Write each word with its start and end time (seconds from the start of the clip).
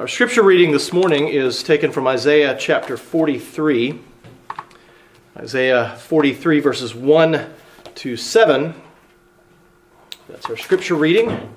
Our 0.00 0.08
scripture 0.08 0.42
reading 0.42 0.70
this 0.70 0.94
morning 0.94 1.28
is 1.28 1.62
taken 1.62 1.92
from 1.92 2.06
Isaiah 2.06 2.56
chapter 2.58 2.96
43. 2.96 4.00
Isaiah 5.36 5.94
43, 5.98 6.60
verses 6.60 6.94
1 6.94 7.46
to 7.96 8.16
7. 8.16 8.74
That's 10.26 10.46
our 10.46 10.56
scripture 10.56 10.94
reading. 10.94 11.54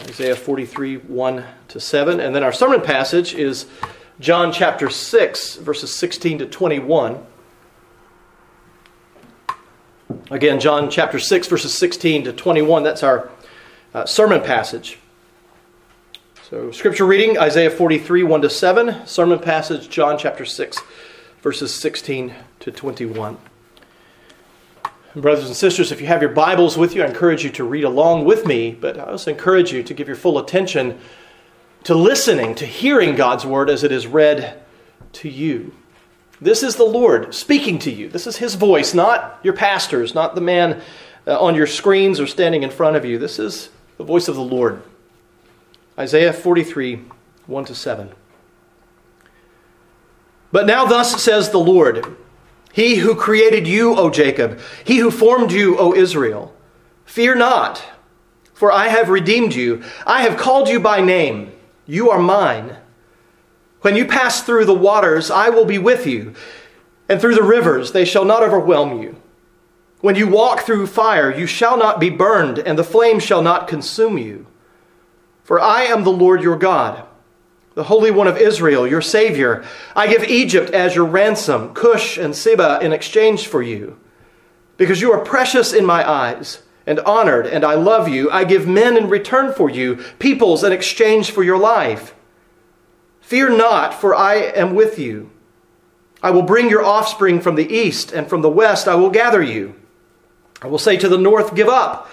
Isaiah 0.00 0.34
43, 0.34 0.96
1 0.96 1.44
to 1.68 1.78
7. 1.78 2.18
And 2.18 2.34
then 2.34 2.42
our 2.42 2.52
sermon 2.52 2.80
passage 2.80 3.34
is 3.34 3.66
John 4.18 4.50
chapter 4.50 4.90
6, 4.90 5.54
verses 5.58 5.94
16 5.94 6.38
to 6.38 6.46
21. 6.46 7.24
Again, 10.32 10.58
John 10.58 10.90
chapter 10.90 11.20
6, 11.20 11.46
verses 11.46 11.72
16 11.72 12.24
to 12.24 12.32
21. 12.32 12.82
That's 12.82 13.04
our 13.04 13.30
uh, 13.94 14.06
sermon 14.06 14.40
passage. 14.40 14.98
So, 16.50 16.72
scripture 16.72 17.06
reading 17.06 17.38
Isaiah 17.38 17.70
43, 17.70 18.24
1 18.24 18.42
to 18.42 18.50
7. 18.50 19.06
Sermon 19.06 19.38
passage 19.38 19.88
John 19.88 20.18
chapter 20.18 20.44
6, 20.44 20.78
verses 21.42 21.72
16 21.72 22.34
to 22.58 22.72
21. 22.72 23.38
Brothers 25.14 25.46
and 25.46 25.54
sisters, 25.54 25.92
if 25.92 26.00
you 26.00 26.08
have 26.08 26.20
your 26.20 26.32
Bibles 26.32 26.76
with 26.76 26.92
you, 26.96 27.04
I 27.04 27.06
encourage 27.06 27.44
you 27.44 27.50
to 27.50 27.62
read 27.62 27.84
along 27.84 28.24
with 28.24 28.46
me, 28.46 28.72
but 28.72 28.98
I 28.98 29.04
also 29.04 29.30
encourage 29.30 29.72
you 29.72 29.84
to 29.84 29.94
give 29.94 30.08
your 30.08 30.16
full 30.16 30.40
attention 30.40 30.98
to 31.84 31.94
listening, 31.94 32.56
to 32.56 32.66
hearing 32.66 33.14
God's 33.14 33.46
word 33.46 33.70
as 33.70 33.84
it 33.84 33.92
is 33.92 34.08
read 34.08 34.60
to 35.12 35.28
you. 35.28 35.72
This 36.40 36.64
is 36.64 36.74
the 36.74 36.82
Lord 36.82 37.32
speaking 37.32 37.78
to 37.78 37.92
you. 37.92 38.08
This 38.08 38.26
is 38.26 38.38
His 38.38 38.56
voice, 38.56 38.92
not 38.92 39.38
your 39.44 39.54
pastors, 39.54 40.16
not 40.16 40.34
the 40.34 40.40
man 40.40 40.82
uh, 41.28 41.38
on 41.40 41.54
your 41.54 41.68
screens 41.68 42.18
or 42.18 42.26
standing 42.26 42.64
in 42.64 42.70
front 42.70 42.96
of 42.96 43.04
you. 43.04 43.18
This 43.18 43.38
is 43.38 43.70
the 43.98 44.04
voice 44.04 44.26
of 44.26 44.34
the 44.34 44.42
Lord. 44.42 44.82
Isaiah 46.00 46.32
43, 46.32 47.02
1 47.46 47.64
to 47.66 47.74
7. 47.74 48.08
But 50.50 50.64
now, 50.64 50.86
thus 50.86 51.22
says 51.22 51.50
the 51.50 51.58
Lord 51.58 52.16
He 52.72 52.96
who 52.96 53.14
created 53.14 53.66
you, 53.66 53.94
O 53.96 54.08
Jacob, 54.08 54.58
he 54.82 54.96
who 54.96 55.10
formed 55.10 55.52
you, 55.52 55.76
O 55.76 55.92
Israel, 55.92 56.54
fear 57.04 57.34
not, 57.34 57.84
for 58.54 58.72
I 58.72 58.88
have 58.88 59.10
redeemed 59.10 59.54
you. 59.54 59.82
I 60.06 60.22
have 60.22 60.38
called 60.38 60.70
you 60.70 60.80
by 60.80 61.02
name. 61.02 61.52
You 61.84 62.08
are 62.08 62.18
mine. 62.18 62.78
When 63.82 63.94
you 63.94 64.06
pass 64.06 64.42
through 64.42 64.64
the 64.64 64.72
waters, 64.72 65.30
I 65.30 65.50
will 65.50 65.66
be 65.66 65.76
with 65.76 66.06
you, 66.06 66.32
and 67.10 67.20
through 67.20 67.34
the 67.34 67.42
rivers, 67.42 67.92
they 67.92 68.06
shall 68.06 68.24
not 68.24 68.42
overwhelm 68.42 69.02
you. 69.02 69.16
When 70.00 70.16
you 70.16 70.28
walk 70.28 70.60
through 70.60 70.86
fire, 70.86 71.30
you 71.30 71.46
shall 71.46 71.76
not 71.76 72.00
be 72.00 72.08
burned, 72.08 72.58
and 72.58 72.78
the 72.78 72.84
flame 72.84 73.20
shall 73.20 73.42
not 73.42 73.68
consume 73.68 74.16
you. 74.16 74.46
For 75.50 75.60
I 75.60 75.82
am 75.86 76.04
the 76.04 76.12
Lord 76.12 76.44
your 76.44 76.56
God, 76.56 77.04
the 77.74 77.82
Holy 77.82 78.12
One 78.12 78.28
of 78.28 78.36
Israel, 78.38 78.86
your 78.86 79.02
Savior. 79.02 79.64
I 79.96 80.06
give 80.06 80.22
Egypt 80.22 80.70
as 80.70 80.94
your 80.94 81.06
ransom, 81.06 81.74
Cush 81.74 82.18
and 82.18 82.36
Seba 82.36 82.78
in 82.80 82.92
exchange 82.92 83.48
for 83.48 83.60
you. 83.60 83.98
Because 84.76 85.00
you 85.00 85.10
are 85.10 85.24
precious 85.24 85.72
in 85.72 85.84
my 85.84 86.08
eyes 86.08 86.62
and 86.86 87.00
honored, 87.00 87.48
and 87.48 87.64
I 87.64 87.74
love 87.74 88.08
you, 88.08 88.30
I 88.30 88.44
give 88.44 88.68
men 88.68 88.96
in 88.96 89.08
return 89.08 89.52
for 89.52 89.68
you, 89.68 89.96
peoples 90.20 90.62
in 90.62 90.70
exchange 90.70 91.32
for 91.32 91.42
your 91.42 91.58
life. 91.58 92.14
Fear 93.20 93.56
not, 93.56 93.92
for 93.92 94.14
I 94.14 94.36
am 94.36 94.76
with 94.76 95.00
you. 95.00 95.32
I 96.22 96.30
will 96.30 96.42
bring 96.42 96.70
your 96.70 96.84
offspring 96.84 97.40
from 97.40 97.56
the 97.56 97.68
east, 97.68 98.12
and 98.12 98.28
from 98.28 98.42
the 98.42 98.48
west 98.48 98.86
I 98.86 98.94
will 98.94 99.10
gather 99.10 99.42
you. 99.42 99.74
I 100.62 100.68
will 100.68 100.78
say 100.78 100.96
to 100.98 101.08
the 101.08 101.18
north, 101.18 101.56
Give 101.56 101.68
up, 101.68 102.08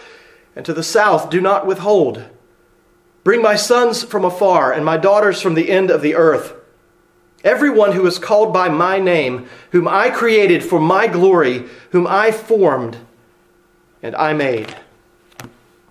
and 0.56 0.66
to 0.66 0.74
the 0.74 0.82
south, 0.82 1.30
Do 1.30 1.40
not 1.40 1.68
withhold. 1.68 2.32
Bring 3.28 3.42
my 3.42 3.58
sons 3.58 4.06
from 4.06 4.24
afar 4.24 4.72
and 4.72 4.86
my 4.86 4.96
daughters 4.96 5.42
from 5.42 5.54
the 5.54 5.70
end 5.70 5.92
of 5.92 6.02
the 6.02 6.16
earth. 6.16 6.54
Everyone 7.44 7.92
who 7.92 8.08
is 8.08 8.20
called 8.20 8.54
by 8.54 8.70
my 8.70 9.00
name, 9.00 9.50
whom 9.72 9.86
I 9.86 10.12
created 10.12 10.64
for 10.64 10.80
my 10.80 11.08
glory, 11.08 11.66
whom 11.92 12.08
I 12.08 12.32
formed 12.32 12.96
and 14.02 14.16
I 14.16 14.32
made. 14.32 14.78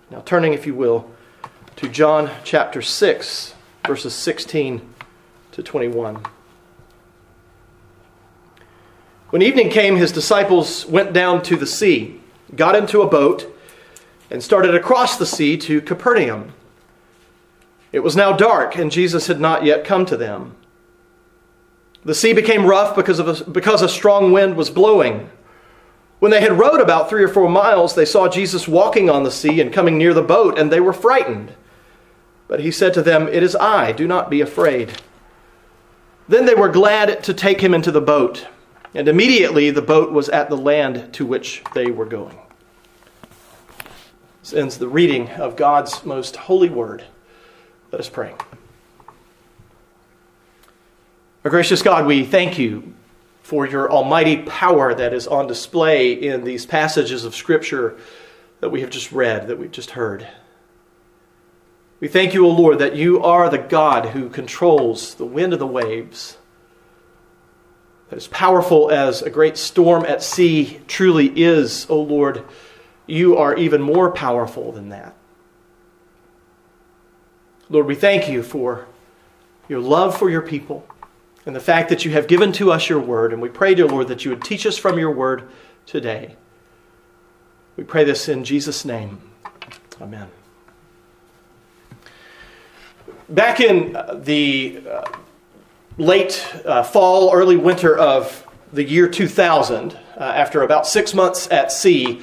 Now, 0.09 0.21
turning, 0.21 0.53
if 0.53 0.65
you 0.65 0.73
will, 0.73 1.11
to 1.75 1.87
John 1.87 2.31
chapter 2.43 2.81
6, 2.81 3.53
verses 3.85 4.15
16 4.15 4.95
to 5.51 5.61
21. 5.61 6.25
When 9.29 9.43
evening 9.43 9.69
came, 9.69 9.95
his 9.95 10.11
disciples 10.11 10.87
went 10.87 11.13
down 11.13 11.43
to 11.43 11.55
the 11.55 11.67
sea, 11.67 12.19
got 12.55 12.75
into 12.75 13.03
a 13.03 13.07
boat, 13.07 13.55
and 14.31 14.41
started 14.41 14.73
across 14.73 15.17
the 15.17 15.27
sea 15.27 15.55
to 15.57 15.81
Capernaum. 15.81 16.53
It 17.91 17.99
was 17.99 18.15
now 18.15 18.33
dark, 18.33 18.75
and 18.75 18.91
Jesus 18.91 19.27
had 19.27 19.39
not 19.39 19.63
yet 19.63 19.85
come 19.85 20.05
to 20.05 20.17
them. 20.17 20.55
The 22.03 22.15
sea 22.15 22.33
became 22.33 22.65
rough 22.65 22.95
because, 22.95 23.19
of 23.19 23.27
a, 23.27 23.49
because 23.49 23.81
a 23.81 23.89
strong 23.89 24.31
wind 24.31 24.55
was 24.55 24.69
blowing. 24.69 25.29
When 26.19 26.31
they 26.31 26.41
had 26.41 26.57
rowed 26.57 26.81
about 26.81 27.09
three 27.09 27.23
or 27.23 27.27
four 27.27 27.49
miles, 27.49 27.95
they 27.95 28.05
saw 28.05 28.27
Jesus 28.27 28.67
walking 28.67 29.09
on 29.09 29.23
the 29.23 29.31
sea 29.31 29.61
and 29.61 29.73
coming 29.73 29.97
near 29.97 30.13
the 30.13 30.21
boat, 30.21 30.57
and 30.57 30.71
they 30.71 30.79
were 30.79 30.93
frightened. 30.93 31.53
But 32.47 32.61
he 32.61 32.71
said 32.71 32.93
to 32.95 33.01
them, 33.01 33.27
It 33.27 33.43
is 33.43 33.55
I, 33.55 33.91
do 33.91 34.07
not 34.07 34.29
be 34.29 34.41
afraid. 34.41 35.01
Then 36.27 36.45
they 36.45 36.55
were 36.55 36.69
glad 36.69 37.23
to 37.23 37.33
take 37.33 37.61
him 37.61 37.73
into 37.73 37.91
the 37.91 38.01
boat, 38.01 38.47
and 38.93 39.07
immediately 39.07 39.69
the 39.69 39.81
boat 39.81 40.11
was 40.11 40.29
at 40.29 40.49
the 40.49 40.57
land 40.57 41.13
to 41.13 41.25
which 41.25 41.63
they 41.73 41.91
were 41.91 42.05
going. 42.05 42.37
This 44.41 44.53
ends 44.53 44.77
the 44.77 44.87
reading 44.87 45.29
of 45.31 45.55
God's 45.55 46.05
most 46.05 46.35
holy 46.35 46.69
word. 46.69 47.03
Let 47.91 48.01
us 48.01 48.09
pray. 48.09 48.33
Our 51.43 51.51
gracious 51.51 51.81
God, 51.81 52.05
we 52.05 52.25
thank 52.25 52.57
you 52.59 52.93
for 53.41 53.65
your 53.65 53.89
almighty 53.89 54.41
power 54.43 54.93
that 54.93 55.13
is 55.13 55.25
on 55.25 55.47
display 55.47 56.11
in 56.11 56.43
these 56.43 56.65
passages 56.65 57.23
of 57.23 57.33
Scripture 57.33 57.97
that 58.59 58.69
we 58.69 58.81
have 58.81 58.89
just 58.89 59.13
read, 59.13 59.47
that 59.47 59.57
we've 59.57 59.71
just 59.71 59.91
heard. 59.91 60.27
We 62.01 62.09
thank 62.09 62.33
you, 62.33 62.45
O 62.45 62.49
Lord, 62.49 62.79
that 62.79 62.95
you 62.95 63.23
are 63.23 63.49
the 63.49 63.57
God 63.57 64.07
who 64.07 64.29
controls 64.29 65.15
the 65.15 65.25
wind 65.25 65.53
and 65.53 65.61
the 65.61 65.65
waves. 65.65 66.37
As 68.11 68.27
powerful 68.27 68.91
as 68.91 69.21
a 69.21 69.29
great 69.29 69.57
storm 69.57 70.05
at 70.05 70.21
sea 70.21 70.81
truly 70.87 71.27
is, 71.41 71.89
O 71.89 72.01
Lord, 72.01 72.43
you 73.05 73.37
are 73.37 73.55
even 73.55 73.81
more 73.81 74.11
powerful 74.11 74.71
than 74.71 74.89
that. 74.89 75.16
Lord, 77.69 77.85
we 77.85 77.95
thank 77.95 78.29
you 78.29 78.43
for 78.43 78.87
your 79.67 79.81
love 79.81 80.17
for 80.17 80.29
your 80.29 80.41
people 80.41 80.87
and 81.45 81.53
the 81.53 81.59
fact 81.59 81.89
that 81.89 82.05
you 82.05 82.11
have 82.11 82.27
given 82.27 82.53
to 82.53 82.71
us 82.71 82.87
your 82.87 82.99
word. 82.99 83.33
And 83.33 83.41
we 83.41 83.49
pray, 83.49 83.75
dear 83.75 83.87
Lord, 83.87 84.07
that 84.07 84.23
you 84.23 84.31
would 84.31 84.43
teach 84.43 84.65
us 84.65 84.77
from 84.77 84.97
your 84.97 85.11
word 85.11 85.49
today. 85.85 86.35
We 87.75 87.83
pray 87.83 88.05
this 88.05 88.29
in 88.29 88.45
Jesus' 88.45 88.85
name. 88.85 89.21
Amen. 90.01 90.29
Back 93.29 93.59
in 93.59 93.95
uh, 93.97 94.19
the 94.23 94.81
uh, 94.89 95.03
late 95.97 96.49
uh, 96.65 96.83
fall, 96.83 97.33
early 97.33 97.57
winter 97.57 97.97
of 97.97 98.47
the 98.71 98.83
year 98.83 99.09
2000, 99.09 99.91
uh, 99.93 99.97
after 100.19 100.61
about 100.63 100.87
six 100.87 101.13
months 101.13 101.51
at 101.51 101.71
sea, 101.73 102.21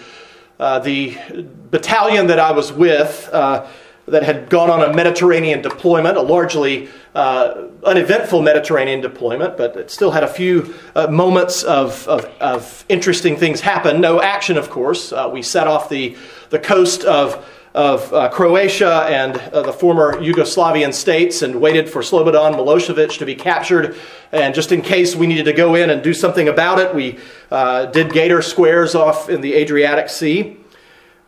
the 0.58 1.46
battalion 1.70 2.28
that 2.28 2.38
I 2.38 2.52
was 2.52 2.72
with 2.72 3.28
that 4.06 4.22
had 4.22 4.50
gone 4.50 4.70
on 4.70 4.82
a 4.82 4.92
Mediterranean 4.92 5.62
deployment, 5.62 6.16
a 6.16 6.22
largely 6.22 6.88
uh, 7.14 7.68
uneventful 7.84 8.42
Mediterranean 8.42 9.00
deployment, 9.00 9.56
but 9.56 9.76
it 9.76 9.90
still 9.90 10.10
had 10.10 10.22
a 10.22 10.28
few 10.28 10.74
uh, 10.94 11.06
moments 11.06 11.62
of, 11.62 12.06
of, 12.08 12.24
of, 12.40 12.84
interesting 12.88 13.36
things 13.36 13.60
happen. 13.60 14.00
No 14.00 14.20
action, 14.20 14.58
of 14.58 14.68
course. 14.68 15.12
Uh, 15.12 15.30
we 15.32 15.40
set 15.40 15.66
off 15.66 15.88
the, 15.88 16.16
the 16.50 16.58
coast 16.58 17.04
of, 17.04 17.48
of 17.72 18.12
uh, 18.12 18.28
Croatia 18.28 19.06
and 19.08 19.36
uh, 19.36 19.62
the 19.62 19.72
former 19.72 20.14
Yugoslavian 20.20 20.92
states 20.92 21.40
and 21.42 21.60
waited 21.60 21.88
for 21.88 22.02
Slobodan 22.02 22.54
Milosevic 22.54 23.18
to 23.18 23.24
be 23.24 23.34
captured. 23.34 23.96
And 24.30 24.54
just 24.54 24.72
in 24.72 24.82
case 24.82 25.16
we 25.16 25.26
needed 25.26 25.44
to 25.44 25.52
go 25.52 25.76
in 25.76 25.90
and 25.90 26.02
do 26.02 26.12
something 26.12 26.48
about 26.48 26.78
it, 26.78 26.94
we 26.94 27.18
uh, 27.50 27.86
did 27.86 28.12
gator 28.12 28.42
squares 28.42 28.94
off 28.94 29.28
in 29.28 29.40
the 29.40 29.54
Adriatic 29.54 30.08
Sea. 30.10 30.58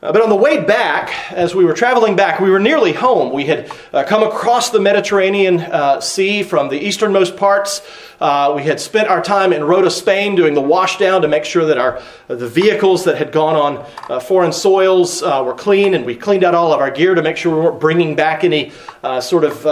Uh, 0.07 0.13
but 0.13 0.23
on 0.23 0.29
the 0.29 0.37
way 0.37 0.63
back, 0.63 1.33
as 1.33 1.53
we 1.53 1.65
were 1.65 1.73
traveling 1.73 2.15
back, 2.15 2.39
we 2.39 2.49
were 2.49 2.61
nearly 2.61 2.93
home. 2.93 3.33
We 3.33 3.47
had 3.47 3.73
uh, 3.93 4.05
come 4.05 4.23
across 4.23 4.71
the 4.71 4.79
Mediterranean 4.79 5.59
uh, 5.59 6.01
Sea 6.01 6.45
from 6.45 6.69
the 6.69 6.79
easternmost 6.79 7.37
parts. 7.37 7.83
Uh, 8.21 8.53
we 8.55 8.63
had 8.63 8.79
spent 8.79 9.09
our 9.09 9.21
time 9.21 9.53
in 9.53 9.65
Rota, 9.65 9.91
Spain, 9.91 10.37
doing 10.37 10.55
the 10.55 10.63
washdown 10.63 11.23
to 11.23 11.29
make 11.29 11.45
sure 11.45 11.65
that 11.65 11.77
our 11.77 11.97
uh, 12.29 12.37
the 12.37 12.47
vehicles 12.47 13.03
that 13.03 13.19
had 13.19 13.33
gone 13.33 13.57
on 13.57 13.85
uh, 14.09 14.21
foreign 14.21 14.53
soils 14.53 15.23
were 15.23 15.55
clean, 15.55 15.93
and 15.93 16.07
we 16.07 16.15
cleaned 16.15 16.45
out 16.45 16.55
all 16.55 16.73
of 16.73 16.79
our 16.79 16.91
gear 16.93 17.17
to 17.17 17.23
make 17.23 17.37
sure 17.37 17.57
we 17.57 17.61
weren't 17.61 17.81
bringing 17.81 18.15
back 18.15 18.45
any 18.45 18.71
sort 19.21 19.43
of 19.43 19.67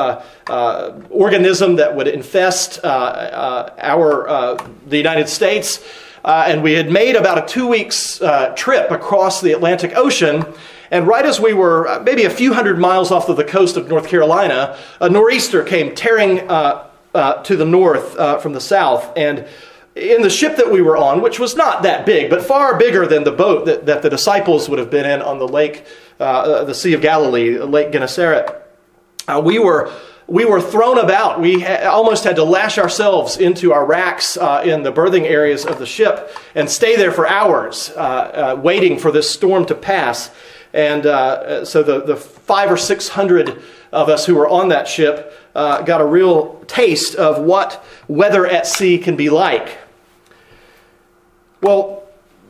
organism 1.11 1.77
that 1.77 1.95
would 1.95 2.09
infest 2.09 2.85
our 2.85 4.57
the 4.87 4.97
United 4.97 5.29
States. 5.29 5.79
Uh, 6.25 6.47
and 6.49 6.63
we 6.63 6.73
had 6.73 6.91
made 6.91 7.17
about 7.17 7.37
a 7.37 7.47
two 7.47 7.67
weeks 7.67 8.21
uh, 8.23 8.55
trip 8.57 8.91
across 8.91 9.43
the 9.43 9.53
Atlantic 9.53 9.95
Ocean. 9.95 10.47
And 10.91 11.07
right 11.07 11.25
as 11.25 11.39
we 11.39 11.53
were 11.53 11.87
uh, 11.87 12.03
maybe 12.03 12.25
a 12.25 12.31
few 12.31 12.55
hundred 12.55 12.79
miles 12.79 13.11
off 13.11 13.29
of 13.29 13.37
the 13.37 13.45
coast 13.45 13.77
of 13.77 13.89
North 13.89 14.09
Carolina, 14.09 14.79
a 15.03 15.11
nor'easter 15.11 15.63
came 15.63 15.95
tearing 15.95 16.49
uh, 16.49 16.89
uh, 17.15 17.43
to 17.43 17.57
the 17.57 17.67
north 17.67 18.15
from 18.43 18.55
the 18.55 18.61
south. 18.61 19.13
And 19.17 19.47
in 19.95 20.23
the 20.23 20.31
ship 20.31 20.57
that 20.57 20.73
we 20.73 20.81
were 20.81 20.97
on, 20.97 21.21
which 21.21 21.39
was 21.39 21.57
not 21.57 21.83
that 21.83 22.07
big, 22.07 22.31
but 22.31 22.43
far 22.43 22.79
bigger 22.79 23.07
than 23.07 23.25
the 23.25 23.31
boat 23.31 23.67
that, 23.67 23.87
that 23.87 24.01
the 24.01 24.11
disciples 24.11 24.69
would 24.69 24.79
have 24.79 24.91
been 24.91 25.05
in 25.05 25.21
on 25.21 25.39
the 25.39 25.47
lake, 25.47 25.85
the 26.19 26.73
Sea 26.73 26.95
of 26.95 27.03
Galilee, 27.03 27.59
Lake 27.59 27.93
Gennesaret, 27.93 28.51
we 29.43 29.59
were 29.59 29.93
we 30.27 30.45
were 30.45 30.61
thrown 30.61 30.99
about. 30.99 31.41
We 31.41 31.61
ha- 31.61 31.89
almost 31.91 32.25
had 32.25 32.37
to 32.37 32.45
lash 32.45 32.79
ourselves 32.79 33.37
into 33.37 33.73
our 33.73 33.85
racks 33.85 34.37
uh, 34.37 34.63
in 34.65 34.83
the 34.83 34.91
berthing 34.91 35.27
areas 35.27 35.67
of 35.67 35.79
the 35.79 35.87
ship 35.87 36.31
and 36.55 36.69
stay 36.69 36.97
there 36.97 37.13
for 37.13 37.27
hours, 37.27 37.91
uh, 37.91 38.01
uh, 38.01 38.61
waiting 38.61 38.99
for 38.99 39.11
this 39.11 39.29
storm 39.31 39.67
to 39.67 39.75
pass. 39.75 40.31
And 40.73 41.07
uh, 41.07 41.65
so 41.65 41.83
the, 41.83 42.03
the 42.03 42.17
five 42.17 42.71
or 42.71 42.77
six 42.77 43.09
hundred 43.09 43.63
of 43.93 44.09
us 44.09 44.27
who 44.27 44.35
were 44.35 44.49
on 44.49 44.69
that 44.71 44.89
ship 44.89 45.33
uh, 45.55 45.83
got 45.83 46.01
a 46.01 46.07
real 46.07 46.65
taste 46.67 47.15
of 47.15 47.45
what 47.45 47.85
weather 48.09 48.47
at 48.47 48.67
sea 48.67 48.99
can 48.99 49.17
be 49.17 49.31
like. 49.31 49.79
Well, 51.61 52.03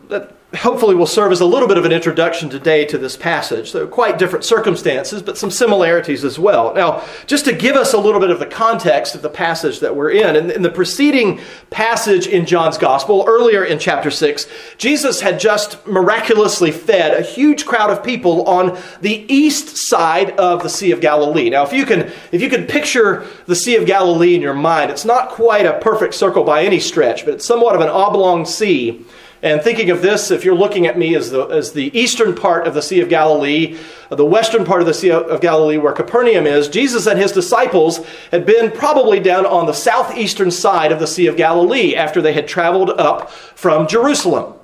that 0.09 0.33
hopefully 0.55 0.95
will 0.95 1.07
serve 1.07 1.33
as 1.33 1.41
a 1.41 1.47
little 1.47 1.69
bit 1.69 1.79
of 1.79 1.85
an 1.85 1.93
introduction 1.93 2.49
today 2.49 2.85
to 2.87 2.99
this 2.99 3.17
passage. 3.17 3.71
So, 3.71 3.87
quite 3.87 4.19
different 4.19 4.45
circumstances, 4.45 5.23
but 5.23 5.37
some 5.39 5.51
similarities 5.51 6.25
as 6.25 6.39
well. 6.39 6.75
Now, 6.75 7.05
just 7.27 7.45
to 7.47 7.53
give 7.53 7.77
us 7.77 7.93
a 7.93 7.99
little 7.99 8.21
bit 8.21 8.31
of 8.31 8.39
the 8.39 8.47
context 8.47 9.15
of 9.15 9.23
the 9.23 9.29
passage 9.29 9.81
that 9.81 9.95
we're 9.95 10.11
in, 10.11 10.51
in, 10.51 10.63
the 10.63 10.71
preceding 10.71 11.41
passage 11.71 12.27
in 12.27 12.47
John's 12.47 12.79
Gospel, 12.79 13.25
earlier 13.27 13.65
in 13.65 13.79
chapter 13.79 14.11
6, 14.11 14.47
Jesus 14.79 15.21
had 15.21 15.41
just 15.41 15.87
miraculously 15.87 16.71
fed 16.71 17.15
a 17.15 17.23
huge 17.23 17.67
crowd 17.67 17.91
of 17.91 18.03
people 18.05 18.45
on 18.45 18.79
the 19.01 19.25
east 19.33 19.77
side 19.77 20.31
of 20.33 20.63
the 20.63 20.71
Sea 20.71 20.91
of 20.93 21.01
Galilee. 21.01 21.51
Now, 21.51 21.65
if 21.65 21.73
you 21.73 21.85
can, 21.85 22.13
if 22.33 22.41
you 22.41 22.49
can 22.49 22.67
picture 22.67 23.27
the 23.47 23.57
Sea 23.57 23.77
of 23.77 23.87
Galilee 23.87 24.35
in 24.35 24.43
your 24.43 24.55
mind, 24.55 24.91
it's 24.91 25.05
not 25.05 25.31
quite 25.31 25.67
a 25.67 25.79
perfect 25.79 26.15
circle 26.15 26.45
by 26.45 26.65
any 26.65 26.81
stretch, 26.81 27.25
but 27.25 27.35
it's 27.35 27.47
somewhat 27.47 27.75
of 27.75 27.81
an 27.81 27.89
oblong 27.89 28.47
sea 28.47 29.05
and 29.45 29.61
thinking 29.61 29.91
of 29.91 30.01
this, 30.01 30.31
if 30.31 30.43
you're 30.43 30.55
looking 30.55 30.87
at 30.87 30.99
me 30.99 31.15
as 31.15 31.31
the, 31.31 31.45
as 31.49 31.75
the 31.75 31.97
eastern 31.97 32.35
part 32.35 32.67
of 32.67 32.73
the 32.73 32.81
Sea 32.81 33.01
of 33.01 33.11
Galilee, 33.11 33.77
the 34.09 34.25
western 34.25 34.65
part 34.65 34.81
of 34.81 34.87
the 34.87 34.95
Sea 34.95 35.11
of 35.11 35.39
Galilee 35.43 35.77
where 35.77 35.93
Capernaum 35.93 36.47
is, 36.47 36.67
Jesus 36.67 37.07
and 37.07 37.19
his 37.19 37.31
disciples 37.31 38.01
had 38.31 38.47
been 38.47 38.73
probably 38.73 39.21
down 39.21 39.45
on 39.45 39.67
the 39.67 39.75
southeastern 39.75 40.51
side 40.51 40.93
of 40.93 40.99
the 40.99 41.07
Sea 41.07 41.27
of 41.27 41.37
Galilee 41.37 41.95
after 41.95 42.23
they 42.23 42.33
had 42.33 42.49
traveled 42.49 42.89
up 42.89 43.31
from 43.31 43.87
Jerusalem. 43.87 44.55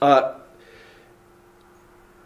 Uh, 0.00 0.34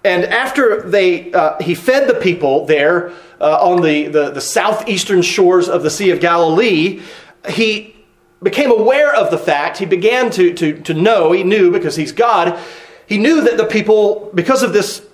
and 0.05 0.27
after 0.27 0.83
they, 0.83 1.33
uh, 1.33 1.59
he 1.63 1.75
fed 1.75 2.07
the 2.07 2.21
people 2.21 2.67
there 2.67 3.13
uh, 3.41 3.67
on 3.67 3.81
the, 3.81 4.09
the, 4.09 4.31
the 4.31 4.43
southeastern 4.43 5.23
shores 5.23 5.71
of 5.71 5.83
the 5.83 5.91
Sea 5.91 6.11
of 6.11 6.21
Galilee, 6.21 7.01
he 7.49 7.96
became 8.43 8.71
aware 8.71 9.15
of 9.15 9.31
the 9.31 9.39
fact, 9.39 9.79
he 9.79 9.87
began 9.87 10.31
to, 10.31 10.53
to, 10.55 10.81
to 10.83 10.95
know, 10.95 11.33
he 11.33 11.43
knew 11.43 11.71
because 11.71 11.97
he's 11.97 12.13
God, 12.13 12.59
he 13.07 13.19
knew 13.19 13.41
that 13.43 13.57
the 13.57 13.65
people, 13.65 14.31
because 14.35 14.63
of 14.63 14.73
this 14.73 15.07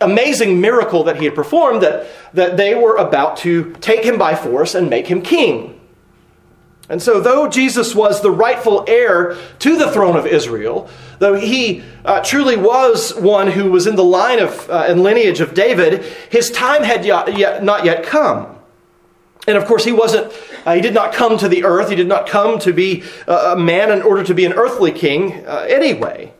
amazing 0.00 0.60
miracle 0.60 1.04
that 1.04 1.16
he 1.16 1.24
had 1.24 1.34
performed, 1.34 1.82
that, 1.82 2.06
that 2.34 2.56
they 2.56 2.74
were 2.74 2.96
about 2.96 3.36
to 3.38 3.72
take 3.80 4.04
him 4.04 4.18
by 4.18 4.34
force 4.34 4.74
and 4.74 4.90
make 4.90 5.06
him 5.06 5.22
king. 5.22 5.80
And 6.88 7.00
so, 7.00 7.20
though 7.20 7.48
Jesus 7.48 7.94
was 7.94 8.20
the 8.20 8.30
rightful 8.30 8.84
heir 8.86 9.36
to 9.60 9.76
the 9.78 9.90
throne 9.90 10.16
of 10.16 10.26
Israel, 10.26 10.90
though 11.20 11.34
he 11.34 11.82
uh, 12.04 12.20
truly 12.22 12.56
was 12.56 13.14
one 13.14 13.50
who 13.50 13.70
was 13.70 13.86
in 13.86 13.96
the 13.96 14.04
line 14.04 14.40
of 14.40 14.68
uh, 14.68 14.84
and 14.88 15.02
lineage 15.02 15.40
of 15.40 15.54
David, 15.54 16.04
his 16.28 16.50
time 16.50 16.82
had 16.82 17.04
yet, 17.04 17.38
yet, 17.38 17.64
not 17.64 17.84
yet 17.84 18.04
come. 18.04 18.51
And 19.46 19.56
of 19.56 19.66
course, 19.66 19.84
he 19.84 19.92
wasn't, 19.92 20.32
uh, 20.64 20.74
he 20.74 20.80
did 20.80 20.94
not 20.94 21.12
come 21.12 21.36
to 21.38 21.48
the 21.48 21.64
earth. 21.64 21.90
He 21.90 21.96
did 21.96 22.06
not 22.06 22.28
come 22.28 22.58
to 22.60 22.72
be 22.72 23.02
a 23.26 23.56
man 23.56 23.90
in 23.90 24.02
order 24.02 24.22
to 24.22 24.34
be 24.34 24.44
an 24.44 24.52
earthly 24.52 24.92
king 24.92 25.44
uh, 25.46 25.66
anyway. 25.68 26.32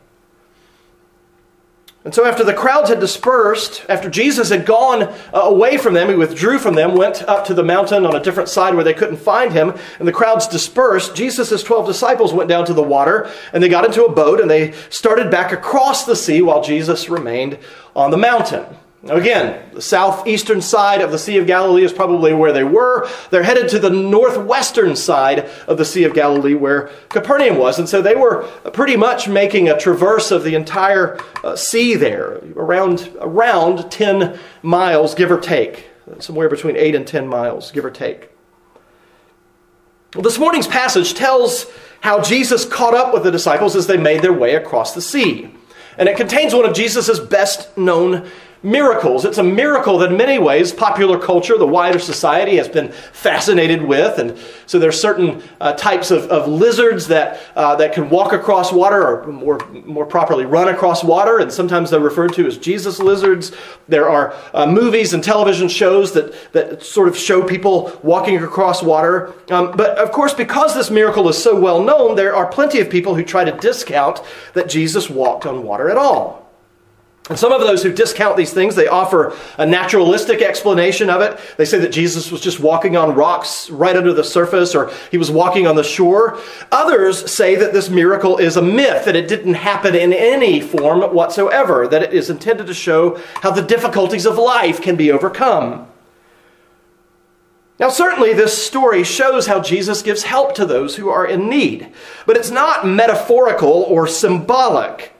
And 2.04 2.12
so, 2.12 2.24
after 2.24 2.42
the 2.42 2.52
crowds 2.52 2.88
had 2.88 2.98
dispersed, 2.98 3.86
after 3.88 4.10
Jesus 4.10 4.48
had 4.48 4.66
gone 4.66 5.02
uh, 5.02 5.14
away 5.34 5.78
from 5.78 5.94
them, 5.94 6.08
he 6.08 6.16
withdrew 6.16 6.58
from 6.58 6.74
them, 6.74 6.96
went 6.96 7.22
up 7.28 7.46
to 7.46 7.54
the 7.54 7.62
mountain 7.62 8.04
on 8.04 8.16
a 8.16 8.22
different 8.22 8.48
side 8.48 8.74
where 8.74 8.82
they 8.82 8.94
couldn't 8.94 9.18
find 9.18 9.52
him, 9.52 9.72
and 10.00 10.08
the 10.08 10.12
crowds 10.12 10.48
dispersed. 10.48 11.14
Jesus' 11.14 11.62
12 11.62 11.86
disciples 11.86 12.32
went 12.32 12.48
down 12.48 12.66
to 12.66 12.74
the 12.74 12.82
water, 12.82 13.30
and 13.52 13.62
they 13.62 13.68
got 13.68 13.84
into 13.84 14.04
a 14.04 14.12
boat, 14.12 14.40
and 14.40 14.50
they 14.50 14.72
started 14.90 15.30
back 15.30 15.52
across 15.52 16.04
the 16.04 16.16
sea 16.16 16.42
while 16.42 16.60
Jesus 16.60 17.08
remained 17.08 17.56
on 17.94 18.10
the 18.10 18.16
mountain. 18.16 18.66
Again, 19.08 19.68
the 19.72 19.82
southeastern 19.82 20.60
side 20.62 21.00
of 21.00 21.10
the 21.10 21.18
Sea 21.18 21.38
of 21.38 21.46
Galilee 21.48 21.82
is 21.82 21.92
probably 21.92 22.32
where 22.32 22.52
they 22.52 22.62
were. 22.62 23.08
They're 23.30 23.42
headed 23.42 23.68
to 23.70 23.80
the 23.80 23.90
northwestern 23.90 24.94
side 24.94 25.50
of 25.66 25.76
the 25.76 25.84
Sea 25.84 26.04
of 26.04 26.14
Galilee 26.14 26.54
where 26.54 26.88
Capernaum 27.08 27.58
was. 27.58 27.80
And 27.80 27.88
so 27.88 28.00
they 28.00 28.14
were 28.14 28.44
pretty 28.72 28.96
much 28.96 29.26
making 29.26 29.68
a 29.68 29.76
traverse 29.76 30.30
of 30.30 30.44
the 30.44 30.54
entire 30.54 31.18
uh, 31.42 31.56
sea 31.56 31.96
there, 31.96 32.40
around, 32.54 33.10
around 33.20 33.90
10 33.90 34.38
miles, 34.62 35.16
give 35.16 35.32
or 35.32 35.40
take. 35.40 35.88
Somewhere 36.20 36.48
between 36.48 36.76
8 36.76 36.94
and 36.94 37.06
10 37.06 37.26
miles, 37.26 37.72
give 37.72 37.84
or 37.84 37.90
take. 37.90 38.30
Well, 40.14 40.22
this 40.22 40.38
morning's 40.38 40.68
passage 40.68 41.14
tells 41.14 41.66
how 42.02 42.20
Jesus 42.20 42.64
caught 42.64 42.94
up 42.94 43.12
with 43.12 43.24
the 43.24 43.30
disciples 43.32 43.74
as 43.74 43.88
they 43.88 43.96
made 43.96 44.22
their 44.22 44.32
way 44.32 44.54
across 44.54 44.94
the 44.94 45.02
sea. 45.02 45.52
And 45.98 46.08
it 46.08 46.16
contains 46.16 46.54
one 46.54 46.64
of 46.64 46.74
Jesus' 46.74 47.18
best 47.18 47.76
known 47.76 48.30
miracles. 48.62 49.24
It's 49.24 49.38
a 49.38 49.42
miracle 49.42 49.98
that 49.98 50.10
in 50.10 50.16
many 50.16 50.38
ways 50.38 50.72
popular 50.72 51.18
culture, 51.18 51.58
the 51.58 51.66
wider 51.66 51.98
society, 51.98 52.56
has 52.56 52.68
been 52.68 52.92
fascinated 52.92 53.82
with. 53.82 54.18
And 54.18 54.38
so 54.66 54.78
there's 54.78 55.00
certain 55.00 55.42
uh, 55.60 55.72
types 55.72 56.10
of, 56.10 56.24
of, 56.30 56.48
lizards 56.48 57.08
that, 57.08 57.40
uh, 57.56 57.74
that 57.76 57.92
can 57.92 58.08
walk 58.08 58.32
across 58.32 58.72
water, 58.72 59.02
or 59.02 59.26
more, 59.26 59.58
more 59.72 60.06
properly, 60.06 60.44
run 60.44 60.68
across 60.68 61.02
water. 61.02 61.38
And 61.38 61.52
sometimes 61.52 61.90
they're 61.90 62.00
referred 62.00 62.34
to 62.34 62.46
as 62.46 62.58
Jesus 62.58 62.98
lizards. 62.98 63.52
There 63.88 64.08
are 64.08 64.34
uh, 64.54 64.66
movies 64.66 65.12
and 65.12 65.24
television 65.24 65.68
shows 65.68 66.12
that, 66.12 66.52
that 66.52 66.82
sort 66.82 67.08
of 67.08 67.16
show 67.16 67.42
people 67.42 67.98
walking 68.02 68.36
across 68.42 68.82
water. 68.82 69.32
Um, 69.50 69.76
but 69.76 69.98
of 69.98 70.12
course, 70.12 70.34
because 70.34 70.74
this 70.74 70.90
miracle 70.90 71.28
is 71.28 71.42
so 71.42 71.58
well 71.58 71.82
known, 71.82 72.14
there 72.14 72.36
are 72.36 72.46
plenty 72.46 72.80
of 72.80 72.88
people 72.88 73.14
who 73.14 73.24
try 73.24 73.44
to 73.44 73.52
discount 73.52 74.20
that 74.54 74.68
Jesus 74.68 75.10
walked 75.10 75.46
on 75.46 75.64
water 75.64 75.90
at 75.90 75.96
all. 75.96 76.41
And 77.30 77.38
some 77.38 77.52
of 77.52 77.60
those 77.60 77.84
who 77.84 77.92
discount 77.92 78.36
these 78.36 78.52
things, 78.52 78.74
they 78.74 78.88
offer 78.88 79.36
a 79.56 79.64
naturalistic 79.64 80.42
explanation 80.42 81.08
of 81.08 81.20
it. 81.20 81.38
They 81.56 81.64
say 81.64 81.78
that 81.78 81.92
Jesus 81.92 82.32
was 82.32 82.40
just 82.40 82.58
walking 82.58 82.96
on 82.96 83.14
rocks 83.14 83.70
right 83.70 83.96
under 83.96 84.12
the 84.12 84.24
surface 84.24 84.74
or 84.74 84.90
he 85.12 85.18
was 85.18 85.30
walking 85.30 85.68
on 85.68 85.76
the 85.76 85.84
shore. 85.84 86.40
Others 86.72 87.30
say 87.30 87.54
that 87.54 87.72
this 87.72 87.88
miracle 87.88 88.38
is 88.38 88.56
a 88.56 88.62
myth, 88.62 89.04
that 89.04 89.14
it 89.14 89.28
didn't 89.28 89.54
happen 89.54 89.94
in 89.94 90.12
any 90.12 90.60
form 90.60 91.14
whatsoever, 91.14 91.86
that 91.86 92.02
it 92.02 92.12
is 92.12 92.28
intended 92.28 92.66
to 92.66 92.74
show 92.74 93.20
how 93.40 93.52
the 93.52 93.62
difficulties 93.62 94.26
of 94.26 94.36
life 94.36 94.82
can 94.82 94.96
be 94.96 95.12
overcome. 95.12 95.86
Now, 97.78 97.88
certainly, 97.88 98.32
this 98.32 98.64
story 98.64 99.04
shows 99.04 99.46
how 99.46 99.60
Jesus 99.60 100.02
gives 100.02 100.24
help 100.24 100.54
to 100.56 100.66
those 100.66 100.96
who 100.96 101.08
are 101.08 101.26
in 101.26 101.48
need, 101.48 101.92
but 102.26 102.36
it's 102.36 102.50
not 102.50 102.86
metaphorical 102.86 103.70
or 103.70 104.06
symbolic. 104.06 105.11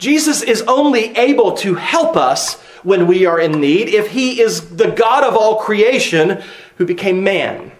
Jesus 0.00 0.42
is 0.42 0.62
only 0.62 1.16
able 1.16 1.52
to 1.58 1.74
help 1.74 2.16
us 2.16 2.54
when 2.82 3.06
we 3.06 3.26
are 3.26 3.38
in 3.38 3.60
need 3.60 3.88
if 3.88 4.10
he 4.10 4.40
is 4.40 4.76
the 4.76 4.90
God 4.90 5.22
of 5.22 5.36
all 5.36 5.60
creation 5.60 6.42
who 6.76 6.86
became 6.86 7.22
man. 7.22 7.70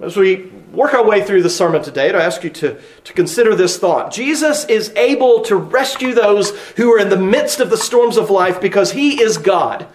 As 0.00 0.16
we 0.16 0.44
work 0.72 0.94
our 0.94 1.04
way 1.04 1.24
through 1.24 1.42
the 1.42 1.50
sermon 1.50 1.82
today, 1.82 2.14
I 2.14 2.22
ask 2.22 2.44
you 2.44 2.50
to, 2.50 2.80
to 3.02 3.12
consider 3.12 3.56
this 3.56 3.78
thought. 3.78 4.12
Jesus 4.12 4.64
is 4.66 4.90
able 4.90 5.42
to 5.42 5.56
rescue 5.56 6.14
those 6.14 6.56
who 6.76 6.92
are 6.94 7.00
in 7.00 7.08
the 7.08 7.16
midst 7.16 7.58
of 7.58 7.68
the 7.68 7.76
storms 7.76 8.16
of 8.16 8.30
life 8.30 8.60
because 8.60 8.92
he 8.92 9.20
is 9.20 9.38
God 9.38 9.88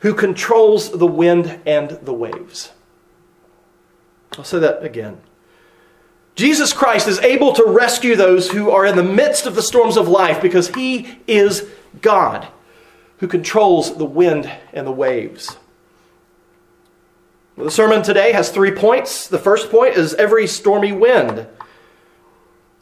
who 0.00 0.12
controls 0.12 0.90
the 0.90 1.06
wind 1.06 1.60
and 1.64 1.90
the 2.02 2.12
waves. 2.12 2.72
I'll 4.36 4.44
say 4.44 4.58
that 4.58 4.84
again. 4.84 5.18
Jesus 6.38 6.72
Christ 6.72 7.08
is 7.08 7.18
able 7.18 7.52
to 7.54 7.64
rescue 7.64 8.14
those 8.14 8.48
who 8.48 8.70
are 8.70 8.86
in 8.86 8.94
the 8.94 9.02
midst 9.02 9.44
of 9.44 9.56
the 9.56 9.62
storms 9.62 9.96
of 9.96 10.06
life 10.06 10.40
because 10.40 10.68
he 10.68 11.18
is 11.26 11.68
God 12.00 12.46
who 13.16 13.26
controls 13.26 13.96
the 13.96 14.04
wind 14.04 14.48
and 14.72 14.86
the 14.86 14.92
waves. 14.92 15.56
The 17.56 17.72
sermon 17.72 18.04
today 18.04 18.30
has 18.30 18.50
three 18.50 18.70
points. 18.70 19.26
The 19.26 19.40
first 19.40 19.68
point 19.68 19.96
is 19.96 20.14
every 20.14 20.46
stormy 20.46 20.92
wind. 20.92 21.48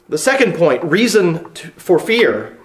The 0.06 0.18
second 0.18 0.56
point, 0.56 0.84
reason 0.84 1.48
for 1.78 1.98
fear. 1.98 2.58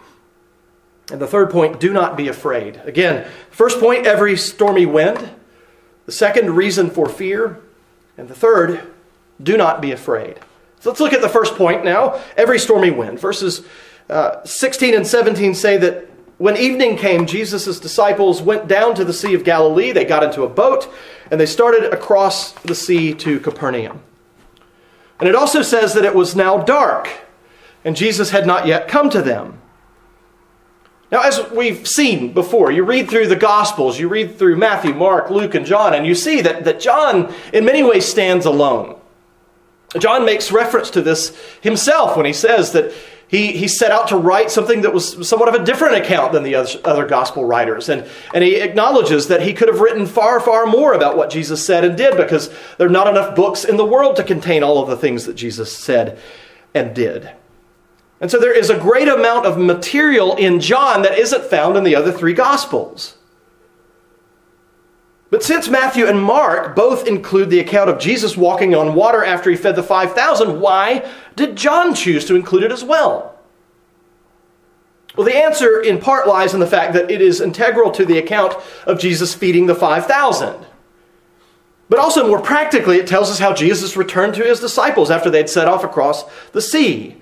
And 1.10 1.22
the 1.22 1.28
third 1.28 1.52
point, 1.52 1.80
do 1.80 1.94
not 1.94 2.18
be 2.18 2.28
afraid. 2.28 2.82
Again, 2.84 3.32
first 3.50 3.80
point, 3.80 4.06
every 4.06 4.36
stormy 4.36 4.86
wind. 4.86 5.30
The 6.06 6.12
second, 6.12 6.54
reason 6.54 6.90
for 6.90 7.08
fear. 7.08 7.62
And 8.18 8.28
the 8.28 8.36
third, 8.36 8.92
do 9.42 9.56
not 9.56 9.82
be 9.82 9.94
afraid. 9.94 10.38
So 10.82 10.90
let's 10.90 11.00
look 11.00 11.14
at 11.14 11.22
the 11.22 11.30
first 11.30 11.56
point 11.56 11.86
now 11.86 12.20
every 12.36 12.58
stormy 12.58 12.90
wind. 12.90 13.20
Verses 13.20 13.64
uh, 14.10 14.44
16 14.44 14.96
and 14.96 15.06
17 15.06 15.54
say 15.54 15.78
that 15.78 16.10
when 16.40 16.58
evening 16.58 16.98
came, 16.98 17.28
Jesus' 17.28 17.80
disciples 17.80 18.42
went 18.42 18.68
down 18.68 18.96
to 18.96 19.06
the 19.06 19.14
Sea 19.14 19.36
of 19.36 19.44
Galilee. 19.44 19.92
They 19.92 20.06
got 20.06 20.24
into 20.24 20.42
a 20.42 20.50
boat 20.50 20.92
and 21.30 21.40
they 21.40 21.46
started 21.46 21.94
across 21.94 22.54
the 22.54 22.74
sea 22.74 23.14
to 23.14 23.40
Capernaum. 23.40 24.02
And 25.20 25.30
it 25.30 25.36
also 25.36 25.62
says 25.62 25.94
that 25.94 26.04
it 26.04 26.16
was 26.16 26.36
now 26.36 26.58
dark 26.58 27.08
and 27.86 27.96
Jesus 27.96 28.32
had 28.32 28.48
not 28.48 28.66
yet 28.66 28.88
come 28.88 29.12
to 29.12 29.22
them. 29.22 29.62
Now, 31.12 31.22
as 31.22 31.48
we've 31.52 31.88
seen 31.88 32.34
before, 32.34 32.72
you 32.72 32.84
read 32.84 33.08
through 33.08 33.28
the 33.28 33.36
Gospels, 33.36 34.00
you 34.00 34.08
read 34.08 34.40
through 34.40 34.56
Matthew, 34.56 34.96
Mark, 34.96 35.30
Luke, 35.30 35.54
and 35.54 35.66
John, 35.66 35.94
and 35.94 36.08
you 36.08 36.16
see 36.16 36.42
that, 36.42 36.64
that 36.64 36.80
John, 36.80 37.34
in 37.54 37.66
many 37.66 37.84
ways, 37.84 38.06
stands 38.06 38.46
alone. 38.46 39.01
John 40.00 40.26
makes 40.26 40.52
reference 40.52 40.90
to 40.92 41.02
this 41.02 41.38
himself 41.62 42.16
when 42.16 42.26
he 42.26 42.34
says 42.34 42.72
that 42.72 42.94
he, 43.32 43.54
he 43.54 43.70
set 43.70 43.92
out 43.92 44.10
to 44.10 44.18
write 44.18 44.52
something 44.52 44.82
that 44.82 44.94
was 44.94 45.28
somewhat 45.28 45.48
of 45.48 45.56
a 45.56 45.64
different 45.64 45.96
account 45.96 46.34
than 46.34 46.44
the 46.44 46.56
other, 46.56 46.70
other 46.84 47.06
gospel 47.06 47.46
writers. 47.46 47.88
And, 47.88 48.06
and 48.34 48.44
he 48.44 48.58
acknowledges 48.58 49.30
that 49.30 49.42
he 49.42 49.54
could 49.54 49.70
have 49.70 49.80
written 49.80 50.06
far, 50.06 50.42
far 50.42 50.66
more 50.66 50.94
about 50.94 51.16
what 51.16 51.30
Jesus 51.30 51.66
said 51.66 51.86
and 51.86 51.98
did 51.98 52.18
because 52.18 52.54
there 52.78 52.88
are 52.88 52.92
not 52.92 53.08
enough 53.08 53.34
books 53.34 53.64
in 53.64 53.78
the 53.78 53.86
world 53.86 54.18
to 54.18 54.24
contain 54.24 54.64
all 54.64 54.84
of 54.84 54.90
the 54.90 54.98
things 54.98 55.26
that 55.26 55.36
Jesus 55.36 55.72
said 55.76 56.20
and 56.74 56.94
did. 56.94 57.32
And 58.20 58.30
so 58.30 58.38
there 58.38 58.58
is 58.58 58.70
a 58.70 58.78
great 58.78 59.08
amount 59.08 59.46
of 59.46 59.58
material 59.58 60.36
in 60.36 60.60
John 60.60 61.02
that 61.04 61.18
isn't 61.18 61.46
found 61.46 61.78
in 61.78 61.86
the 61.86 61.96
other 61.96 62.12
three 62.12 62.34
Gospels. 62.34 63.16
But 65.32 65.44
since 65.44 65.70
Matthew 65.70 66.06
and 66.06 66.22
Mark 66.22 66.76
both 66.76 67.08
include 67.08 67.50
the 67.50 67.62
account 67.62 67.90
of 67.90 68.00
Jesus 68.00 68.36
walking 68.36 68.76
on 68.76 68.94
water 68.94 69.24
after 69.24 69.50
he 69.50 69.56
fed 69.56 69.78
the 69.78 69.82
5,000, 69.82 70.60
why 70.60 71.10
did 71.38 71.56
John 71.56 71.96
choose 71.96 72.26
to 72.26 72.36
include 72.36 72.64
it 72.64 72.72
as 72.72 72.84
well? 72.84 73.40
Well, 75.16 75.26
the 75.26 75.36
answer 75.36 75.82
in 75.82 76.00
part 76.00 76.28
lies 76.28 76.54
in 76.54 76.60
the 76.60 76.68
fact 76.68 76.94
that 76.94 77.10
it 77.10 77.22
is 77.22 77.40
integral 77.40 77.92
to 77.92 78.06
the 78.06 78.18
account 78.18 78.56
of 78.86 79.00
Jesus 79.00 79.34
feeding 79.34 79.68
the 79.68 79.76
5,000. 79.76 80.66
But 81.88 82.00
also, 82.00 82.28
more 82.28 82.42
practically, 82.42 82.98
it 82.98 83.08
tells 83.08 83.32
us 83.32 83.40
how 83.40 83.54
Jesus 83.54 83.98
returned 83.98 84.36
to 84.36 84.44
his 84.44 84.60
disciples 84.60 85.10
after 85.10 85.30
they'd 85.30 85.50
set 85.50 85.68
off 85.68 85.84
across 85.84 86.24
the 86.52 86.62
sea. 86.62 87.21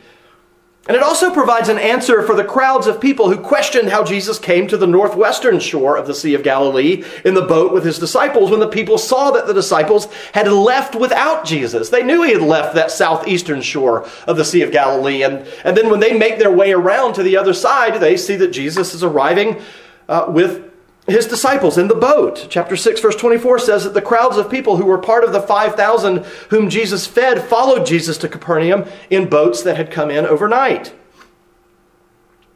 And 0.89 0.95
it 0.95 1.03
also 1.03 1.31
provides 1.31 1.69
an 1.69 1.77
answer 1.77 2.23
for 2.23 2.33
the 2.33 2.43
crowds 2.43 2.87
of 2.87 2.99
people 2.99 3.29
who 3.29 3.37
questioned 3.37 3.89
how 3.89 4.03
Jesus 4.03 4.39
came 4.39 4.67
to 4.67 4.75
the 4.75 4.87
northwestern 4.87 5.59
shore 5.59 5.95
of 5.95 6.07
the 6.07 6.15
Sea 6.15 6.33
of 6.33 6.41
Galilee 6.41 7.03
in 7.23 7.35
the 7.35 7.43
boat 7.43 7.71
with 7.71 7.85
his 7.85 7.99
disciples 7.99 8.49
when 8.49 8.59
the 8.59 8.67
people 8.67 8.97
saw 8.97 9.29
that 9.29 9.45
the 9.45 9.53
disciples 9.53 10.07
had 10.33 10.47
left 10.47 10.95
without 10.95 11.45
Jesus. 11.45 11.89
They 11.89 12.01
knew 12.01 12.23
he 12.23 12.31
had 12.31 12.41
left 12.41 12.73
that 12.73 12.89
southeastern 12.89 13.61
shore 13.61 14.09
of 14.25 14.35
the 14.35 14.43
Sea 14.43 14.63
of 14.63 14.71
Galilee. 14.71 15.21
And, 15.21 15.47
and 15.63 15.77
then 15.77 15.91
when 15.91 15.99
they 15.99 16.17
make 16.17 16.39
their 16.39 16.51
way 16.51 16.71
around 16.71 17.13
to 17.13 17.23
the 17.23 17.37
other 17.37 17.53
side, 17.53 18.01
they 18.01 18.17
see 18.17 18.35
that 18.37 18.47
Jesus 18.47 18.95
is 18.95 19.03
arriving 19.03 19.61
uh, 20.07 20.25
with 20.27 20.68
his 21.09 21.27
disciples 21.27 21.77
in 21.77 21.87
the 21.87 21.95
boat. 21.95 22.47
Chapter 22.49 22.75
6, 22.75 22.99
verse 23.01 23.15
24 23.15 23.59
says 23.59 23.83
that 23.83 23.93
the 23.93 24.01
crowds 24.01 24.37
of 24.37 24.49
people 24.49 24.77
who 24.77 24.85
were 24.85 24.97
part 24.97 25.23
of 25.23 25.33
the 25.33 25.41
5,000 25.41 26.25
whom 26.49 26.69
Jesus 26.69 27.07
fed 27.07 27.43
followed 27.43 27.85
Jesus 27.85 28.17
to 28.19 28.27
Capernaum 28.27 28.85
in 29.09 29.29
boats 29.29 29.63
that 29.63 29.77
had 29.77 29.91
come 29.91 30.09
in 30.09 30.25
overnight. 30.25 30.93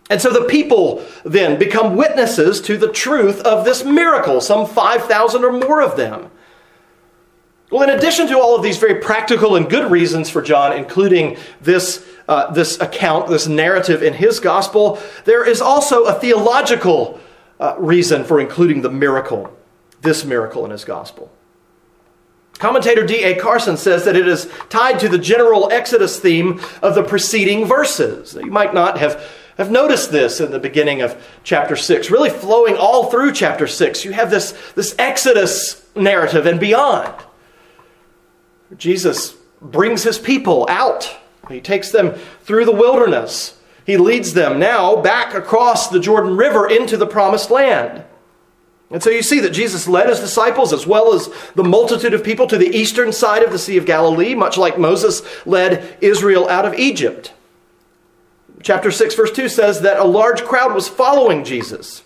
And 0.09 0.21
so 0.21 0.31
the 0.31 0.45
people 0.45 1.03
then 1.23 1.57
become 1.57 1.95
witnesses 1.95 2.61
to 2.61 2.77
the 2.77 2.91
truth 2.91 3.41
of 3.41 3.65
this 3.65 3.83
miracle, 3.83 4.41
some 4.41 4.67
5,000 4.67 5.43
or 5.43 5.51
more 5.51 5.81
of 5.81 5.95
them. 5.97 6.29
Well, 7.71 7.89
in 7.89 7.89
addition 7.89 8.27
to 8.27 8.37
all 8.37 8.55
of 8.55 8.61
these 8.61 8.77
very 8.77 9.01
practical 9.01 9.55
and 9.55 9.67
good 9.67 9.89
reasons 9.89 10.29
for 10.29 10.43
John, 10.43 10.77
including 10.77 11.37
this, 11.59 12.05
uh, 12.27 12.51
this 12.51 12.79
account, 12.79 13.29
this 13.29 13.47
narrative 13.47 14.03
in 14.03 14.13
his 14.13 14.39
gospel, 14.39 14.99
there 15.25 15.43
is 15.43 15.59
also 15.59 16.03
a 16.03 16.13
theological 16.13 17.19
uh, 17.59 17.75
reason 17.77 18.23
for 18.23 18.39
including 18.39 18.81
the 18.81 18.89
miracle, 18.89 19.55
this 20.01 20.25
miracle 20.25 20.65
in 20.65 20.71
his 20.71 20.85
gospel. 20.85 21.31
Commentator 22.59 23.05
D.A. 23.05 23.35
Carson 23.35 23.77
says 23.77 24.05
that 24.05 24.15
it 24.15 24.27
is 24.27 24.49
tied 24.69 24.99
to 24.99 25.09
the 25.09 25.17
general 25.17 25.71
Exodus 25.71 26.19
theme 26.19 26.61
of 26.81 26.95
the 26.95 27.03
preceding 27.03 27.65
verses. 27.65 28.35
You 28.35 28.51
might 28.51 28.73
not 28.73 28.99
have, 28.99 29.29
have 29.57 29.71
noticed 29.71 30.11
this 30.11 30.39
in 30.39 30.51
the 30.51 30.59
beginning 30.59 31.01
of 31.01 31.21
chapter 31.43 31.75
6, 31.75 32.11
really 32.11 32.29
flowing 32.29 32.77
all 32.77 33.09
through 33.09 33.33
chapter 33.33 33.67
6. 33.67 34.05
You 34.05 34.13
have 34.13 34.29
this, 34.29 34.51
this 34.75 34.95
Exodus 34.99 35.85
narrative 35.95 36.45
and 36.45 36.59
beyond. 36.59 37.13
Jesus 38.77 39.35
brings 39.61 40.03
his 40.03 40.19
people 40.19 40.65
out, 40.69 41.15
he 41.49 41.59
takes 41.59 41.91
them 41.91 42.13
through 42.43 42.65
the 42.65 42.71
wilderness. 42.71 43.57
He 43.85 43.97
leads 43.97 44.33
them 44.33 44.59
now 44.59 45.01
back 45.01 45.33
across 45.33 45.89
the 45.89 45.99
Jordan 45.99 46.37
River 46.37 46.69
into 46.69 46.97
the 46.97 47.07
promised 47.07 47.51
land. 47.51 48.03
And 48.89 49.01
so 49.01 49.09
you 49.09 49.23
see 49.23 49.39
that 49.39 49.49
Jesus 49.49 49.87
led 49.87 50.07
his 50.07 50.19
disciples 50.19 50.71
as 50.71 50.85
well 50.85 51.13
as 51.13 51.27
the 51.55 51.63
multitude 51.63 52.13
of 52.13 52.23
people 52.23 52.45
to 52.47 52.57
the 52.57 52.67
eastern 52.67 53.11
side 53.11 53.41
of 53.41 53.51
the 53.51 53.57
Sea 53.57 53.77
of 53.77 53.87
Galilee, 53.87 54.35
much 54.35 54.57
like 54.57 54.77
Moses 54.77 55.23
led 55.47 55.97
Israel 55.99 56.47
out 56.47 56.65
of 56.65 56.75
Egypt. 56.75 57.33
Chapter 58.61 58.91
6, 58.91 59.15
verse 59.15 59.31
2 59.31 59.49
says 59.49 59.81
that 59.81 59.97
a 59.97 60.03
large 60.03 60.43
crowd 60.43 60.75
was 60.75 60.87
following 60.87 61.43
Jesus. 61.43 62.03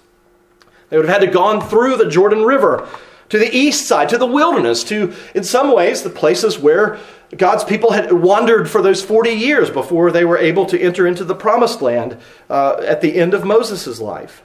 They 0.89 0.97
would 0.97 1.07
have 1.07 1.21
had 1.21 1.27
to 1.27 1.31
gone 1.31 1.61
through 1.61 1.97
the 1.97 2.09
Jordan 2.09 2.43
River 2.43 2.87
to 3.29 3.37
the 3.37 3.55
east 3.55 3.87
side, 3.87 4.09
to 4.09 4.17
the 4.17 4.25
wilderness, 4.25 4.83
to, 4.85 5.13
in 5.35 5.43
some 5.43 5.73
ways, 5.73 6.03
the 6.03 6.09
places 6.09 6.57
where 6.57 6.97
God's 7.35 7.63
people 7.63 7.91
had 7.91 8.11
wandered 8.11 8.69
for 8.69 8.81
those 8.81 9.03
40 9.03 9.31
years 9.31 9.69
before 9.69 10.11
they 10.11 10.23
were 10.23 10.37
able 10.37 10.65
to 10.67 10.79
enter 10.79 11.05
into 11.05 11.25
the 11.25 11.35
promised 11.35 11.81
land 11.81 12.17
uh, 12.49 12.77
at 12.85 13.01
the 13.01 13.15
end 13.15 13.33
of 13.33 13.43
Moses' 13.43 13.99
life. 13.99 14.43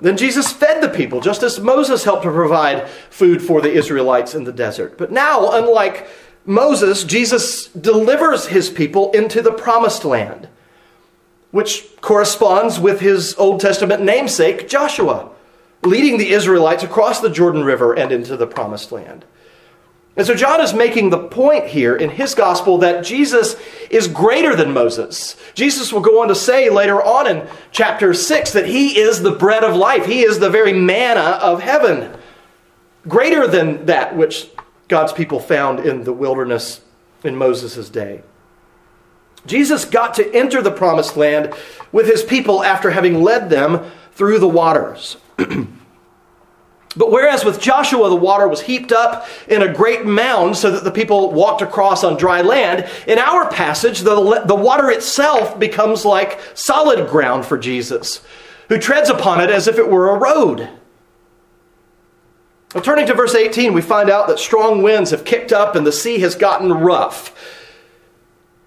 Then 0.00 0.16
Jesus 0.16 0.50
fed 0.50 0.82
the 0.82 0.88
people, 0.88 1.20
just 1.20 1.42
as 1.42 1.60
Moses 1.60 2.04
helped 2.04 2.22
to 2.22 2.32
provide 2.32 2.88
food 3.10 3.42
for 3.42 3.60
the 3.60 3.72
Israelites 3.72 4.34
in 4.34 4.44
the 4.44 4.52
desert. 4.52 4.96
But 4.96 5.12
now, 5.12 5.52
unlike 5.52 6.08
Moses, 6.44 7.04
Jesus 7.04 7.66
delivers 7.68 8.46
his 8.46 8.70
people 8.70 9.10
into 9.12 9.42
the 9.42 9.52
promised 9.52 10.04
land, 10.04 10.48
which 11.50 11.84
corresponds 12.00 12.80
with 12.80 13.00
his 13.00 13.34
Old 13.36 13.60
Testament 13.60 14.02
namesake, 14.02 14.68
Joshua, 14.68 15.30
leading 15.82 16.18
the 16.18 16.30
Israelites 16.30 16.82
across 16.82 17.20
the 17.20 17.30
Jordan 17.30 17.64
River 17.64 17.94
and 17.94 18.12
into 18.12 18.36
the 18.36 18.46
promised 18.46 18.92
land. 18.92 19.24
And 20.16 20.26
so 20.26 20.34
John 20.34 20.60
is 20.60 20.74
making 20.74 21.10
the 21.10 21.28
point 21.28 21.68
here 21.68 21.96
in 21.96 22.10
his 22.10 22.34
gospel 22.34 22.78
that 22.78 23.04
Jesus 23.04 23.56
is 23.90 24.08
greater 24.08 24.56
than 24.56 24.72
Moses. 24.72 25.36
Jesus 25.54 25.92
will 25.92 26.00
go 26.00 26.20
on 26.20 26.28
to 26.28 26.34
say 26.34 26.68
later 26.68 27.02
on 27.02 27.26
in 27.26 27.48
chapter 27.70 28.12
6 28.12 28.52
that 28.52 28.66
he 28.66 28.98
is 28.98 29.22
the 29.22 29.30
bread 29.30 29.64
of 29.64 29.76
life, 29.76 30.06
he 30.06 30.20
is 30.20 30.38
the 30.38 30.50
very 30.50 30.72
manna 30.72 31.38
of 31.40 31.62
heaven. 31.62 32.14
Greater 33.08 33.46
than 33.46 33.86
that 33.86 34.16
which 34.16 34.50
God's 34.88 35.12
people 35.12 35.40
found 35.40 35.80
in 35.80 36.04
the 36.04 36.12
wilderness 36.12 36.82
in 37.24 37.36
Moses' 37.36 37.88
day. 37.88 38.22
Jesus 39.46 39.84
got 39.84 40.14
to 40.14 40.34
enter 40.34 40.60
the 40.60 40.70
promised 40.70 41.16
land 41.16 41.54
with 41.92 42.06
his 42.06 42.22
people 42.22 42.62
after 42.62 42.90
having 42.90 43.22
led 43.22 43.48
them 43.48 43.90
through 44.12 44.38
the 44.38 44.48
waters. 44.48 45.16
But 46.96 47.12
whereas 47.12 47.44
with 47.44 47.60
Joshua 47.60 48.08
the 48.08 48.16
water 48.16 48.48
was 48.48 48.62
heaped 48.62 48.90
up 48.90 49.26
in 49.46 49.62
a 49.62 49.72
great 49.72 50.04
mound 50.04 50.56
so 50.56 50.72
that 50.72 50.82
the 50.82 50.90
people 50.90 51.30
walked 51.30 51.62
across 51.62 52.02
on 52.02 52.16
dry 52.16 52.40
land, 52.40 52.90
in 53.06 53.18
our 53.18 53.48
passage, 53.48 54.00
the, 54.00 54.42
the 54.44 54.56
water 54.56 54.90
itself 54.90 55.58
becomes 55.58 56.04
like 56.04 56.40
solid 56.54 57.08
ground 57.08 57.46
for 57.46 57.56
Jesus, 57.56 58.22
who 58.68 58.78
treads 58.78 59.08
upon 59.08 59.40
it 59.40 59.50
as 59.50 59.68
if 59.68 59.78
it 59.78 59.88
were 59.88 60.10
a 60.10 60.18
road. 60.18 60.68
Well, 62.74 62.82
turning 62.82 63.06
to 63.06 63.14
verse 63.14 63.34
18, 63.34 63.72
we 63.72 63.82
find 63.82 64.10
out 64.10 64.26
that 64.26 64.38
strong 64.38 64.82
winds 64.82 65.10
have 65.10 65.24
kicked 65.24 65.52
up 65.52 65.76
and 65.76 65.86
the 65.86 65.92
sea 65.92 66.18
has 66.20 66.34
gotten 66.34 66.72
rough. 66.72 67.34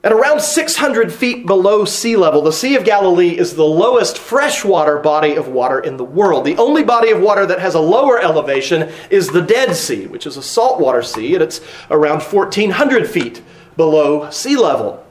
At 0.06 0.12
around 0.12 0.42
600 0.42 1.14
feet 1.14 1.46
below 1.46 1.86
sea 1.86 2.18
level, 2.18 2.42
the 2.42 2.52
Sea 2.52 2.76
of 2.76 2.84
Galilee 2.84 3.38
is 3.38 3.56
the 3.56 3.64
lowest 3.64 4.18
freshwater 4.18 4.98
body 4.98 5.36
of 5.36 5.48
water 5.48 5.80
in 5.80 5.96
the 5.96 6.04
world. 6.04 6.44
The 6.44 6.58
only 6.58 6.84
body 6.84 7.10
of 7.12 7.22
water 7.22 7.46
that 7.46 7.60
has 7.60 7.74
a 7.74 7.80
lower 7.80 8.20
elevation 8.20 8.92
is 9.10 9.30
the 9.30 9.42
Dead 9.42 9.78
Sea, 9.78 10.08
which 10.08 10.28
is 10.28 10.36
a 10.36 10.44
saltwater 10.44 11.04
sea, 11.04 11.36
and 11.36 11.44
it's 11.44 11.62
around 11.90 12.22
1,400 12.22 13.10
feet 13.10 13.42
below 13.78 14.30
sea 14.30 14.58
level. 14.58 15.06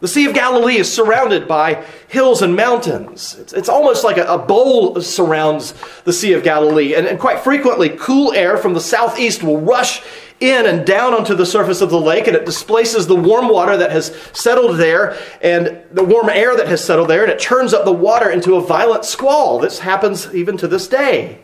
The 0.00 0.08
Sea 0.08 0.24
of 0.24 0.34
Galilee 0.34 0.78
is 0.78 0.92
surrounded 0.92 1.46
by 1.46 1.84
hills 2.08 2.40
and 2.40 2.56
mountains. 2.56 3.36
It's, 3.38 3.52
it's 3.52 3.68
almost 3.68 4.02
like 4.02 4.16
a, 4.16 4.24
a, 4.24 4.38
bowl 4.38 4.98
surrounds 5.02 5.74
the 6.04 6.12
Sea 6.12 6.32
of 6.32 6.42
Galilee. 6.42 6.94
And, 6.94 7.06
and 7.06 7.20
quite 7.20 7.40
frequently, 7.40 7.90
cool 7.90 8.32
air 8.32 8.56
from 8.56 8.72
the 8.72 8.80
southeast 8.80 9.42
will 9.42 9.60
rush 9.60 10.02
in 10.40 10.64
and 10.64 10.86
down 10.86 11.12
onto 11.12 11.34
the 11.34 11.44
surface 11.44 11.82
of 11.82 11.90
the 11.90 12.00
lake, 12.00 12.26
and 12.26 12.34
it 12.34 12.46
displaces 12.46 13.06
the 13.06 13.14
warm 13.14 13.50
water 13.50 13.76
that 13.76 13.90
has 13.90 14.16
settled 14.32 14.78
there 14.78 15.18
and 15.42 15.82
the 15.92 16.02
warm 16.02 16.30
air 16.30 16.56
that 16.56 16.66
has 16.66 16.82
settled 16.82 17.08
there, 17.08 17.22
and 17.22 17.30
it 17.30 17.38
turns 17.38 17.74
up 17.74 17.84
the 17.84 17.92
water 17.92 18.30
into 18.30 18.54
a 18.54 18.60
violent 18.62 19.04
squall. 19.04 19.58
This 19.58 19.80
happens 19.80 20.34
even 20.34 20.56
to 20.56 20.66
this 20.66 20.88
day. 20.88 21.42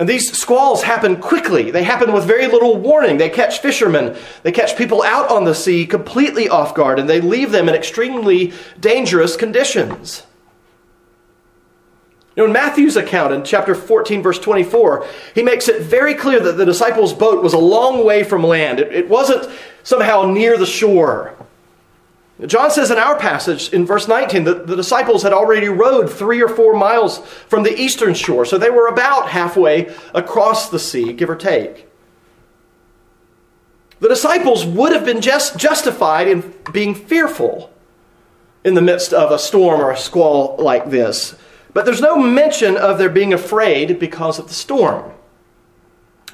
And 0.00 0.08
these 0.08 0.32
squalls 0.32 0.82
happen 0.82 1.20
quickly. 1.20 1.70
They 1.70 1.82
happen 1.82 2.14
with 2.14 2.24
very 2.24 2.46
little 2.46 2.78
warning. 2.78 3.18
They 3.18 3.28
catch 3.28 3.58
fishermen, 3.58 4.16
they 4.42 4.50
catch 4.50 4.78
people 4.78 5.02
out 5.02 5.30
on 5.30 5.44
the 5.44 5.54
sea 5.54 5.86
completely 5.86 6.48
off 6.48 6.74
guard, 6.74 6.98
and 6.98 7.06
they 7.06 7.20
leave 7.20 7.52
them 7.52 7.68
in 7.68 7.74
extremely 7.74 8.54
dangerous 8.80 9.36
conditions. 9.36 10.22
You 12.34 12.44
know, 12.44 12.46
in 12.46 12.52
Matthew's 12.52 12.96
account 12.96 13.34
in 13.34 13.44
chapter 13.44 13.74
14, 13.74 14.22
verse 14.22 14.38
24, 14.38 15.06
he 15.34 15.42
makes 15.42 15.68
it 15.68 15.82
very 15.82 16.14
clear 16.14 16.40
that 16.40 16.56
the 16.56 16.64
disciples' 16.64 17.12
boat 17.12 17.42
was 17.42 17.52
a 17.52 17.58
long 17.58 18.02
way 18.02 18.24
from 18.24 18.42
land. 18.42 18.80
It, 18.80 18.94
it 18.94 19.08
wasn't 19.10 19.52
somehow 19.82 20.22
near 20.22 20.56
the 20.56 20.64
shore. 20.64 21.36
John 22.46 22.70
says 22.70 22.90
in 22.90 22.98
our 22.98 23.18
passage 23.18 23.72
in 23.72 23.84
verse 23.84 24.08
19 24.08 24.44
that 24.44 24.66
the 24.66 24.76
disciples 24.76 25.22
had 25.22 25.32
already 25.32 25.68
rowed 25.68 26.10
three 26.10 26.42
or 26.42 26.48
four 26.48 26.74
miles 26.74 27.18
from 27.48 27.62
the 27.62 27.78
eastern 27.78 28.14
shore, 28.14 28.44
so 28.44 28.56
they 28.56 28.70
were 28.70 28.86
about 28.86 29.28
halfway 29.28 29.94
across 30.14 30.70
the 30.70 30.78
sea, 30.78 31.12
give 31.12 31.28
or 31.28 31.36
take. 31.36 31.86
The 33.98 34.08
disciples 34.08 34.64
would 34.64 34.92
have 34.92 35.04
been 35.04 35.20
just 35.20 35.58
justified 35.58 36.28
in 36.28 36.54
being 36.72 36.94
fearful 36.94 37.70
in 38.64 38.74
the 38.74 38.82
midst 38.82 39.12
of 39.12 39.30
a 39.30 39.38
storm 39.38 39.80
or 39.80 39.90
a 39.90 39.96
squall 39.96 40.56
like 40.58 40.90
this. 40.90 41.34
But 41.74 41.84
there's 41.84 42.00
no 42.00 42.16
mention 42.16 42.76
of 42.76 42.98
their 42.98 43.10
being 43.10 43.32
afraid 43.32 43.98
because 43.98 44.38
of 44.38 44.48
the 44.48 44.54
storm. 44.54 45.12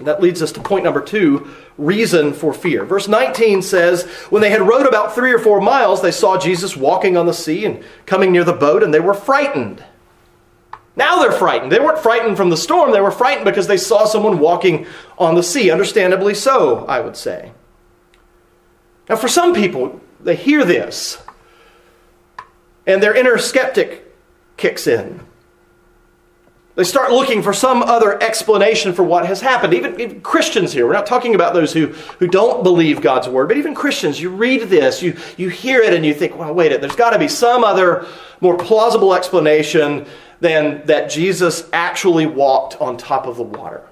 That 0.00 0.21
leads 0.21 0.43
us 0.43 0.53
to 0.53 0.61
point 0.61 0.85
number 0.85 1.00
two 1.00 1.50
reason 1.79 2.35
for 2.35 2.53
fear. 2.53 2.85
Verse 2.85 3.09
19 3.09 3.62
says, 3.62 4.05
When 4.29 4.43
they 4.43 4.50
had 4.50 4.61
rowed 4.61 4.87
about 4.87 5.15
three 5.15 5.33
or 5.33 5.38
four 5.38 5.61
miles, 5.61 6.03
they 6.03 6.11
saw 6.11 6.38
Jesus 6.38 6.76
walking 6.76 7.17
on 7.17 7.26
the 7.26 7.33
sea 7.33 7.65
and 7.65 7.83
coming 8.05 8.31
near 8.31 8.45
the 8.45 8.53
boat, 8.53 8.83
and 8.83 8.93
they 8.93 9.00
were 9.00 9.15
frightened. 9.15 9.83
Now 10.97 11.21
they're 11.21 11.33
frightened. 11.33 11.73
They 11.73 11.81
weren't 11.81 11.99
frightened 11.99 12.37
from 12.37 12.50
the 12.50 12.57
storm, 12.57 12.93
they 12.93 13.00
were 13.00 13.11
frightened 13.11 13.47
because 13.47 13.67
they 13.67 13.76
saw 13.76 14.05
someone 14.05 14.38
walking 14.38 14.87
on 15.19 15.35
the 15.35 15.43
sea. 15.43 15.71
Understandably 15.71 16.35
so, 16.35 16.85
I 16.87 17.00
would 17.00 17.17
say. 17.17 17.53
Now, 19.09 19.17
for 19.17 19.29
some 19.29 19.55
people, 19.55 20.00
they 20.21 20.37
hear 20.37 20.65
this, 20.65 21.23
and 22.87 23.03
their 23.03 23.15
inner 23.15 23.38
skeptic 23.38 24.15
kicks 24.57 24.87
in. 24.87 25.25
They 26.76 26.85
start 26.85 27.11
looking 27.11 27.42
for 27.42 27.54
some 27.54 27.83
other 27.83 28.23
explanation 28.23 28.92
for 28.92 29.02
what 29.02 29.25
has 29.25 29.40
happened. 29.40 29.73
Even, 29.73 29.99
even, 29.99 30.21
Christians 30.21 30.75
here, 30.75 30.87
we're 30.87 30.92
not 30.92 31.06
talking 31.06 31.35
about 31.35 31.54
those 31.54 31.73
who, 31.73 31.87
who 32.18 32.26
don't 32.26 32.62
believe 32.62 33.00
God's 33.00 33.28
word, 33.28 33.49
but 33.49 33.56
even 33.56 33.75
Christians, 33.75 34.21
you 34.21 34.28
read 34.28 34.68
this, 34.68 35.02
you, 35.02 35.16
you 35.38 35.49
hear 35.49 35.80
it, 35.80 35.95
and 35.95 36.04
you 36.04 36.12
think, 36.12 36.37
well, 36.37 36.52
wait, 36.52 36.66
a 36.66 36.68
minute, 36.68 36.83
there's 36.83 36.95
got 36.95 37.11
to 37.11 37.18
be 37.18 37.28
some 37.28 37.64
other 37.64 38.06
more 38.42 38.59
plausible 38.59 39.14
explanation 39.14 40.06
than 40.40 40.85
that 40.85 41.11
Jesus 41.11 41.66
actually 41.73 42.26
walked 42.26 42.78
on 42.78 42.99
top 42.99 43.26
of 43.26 43.38
the 43.38 43.42
water. 43.42 43.83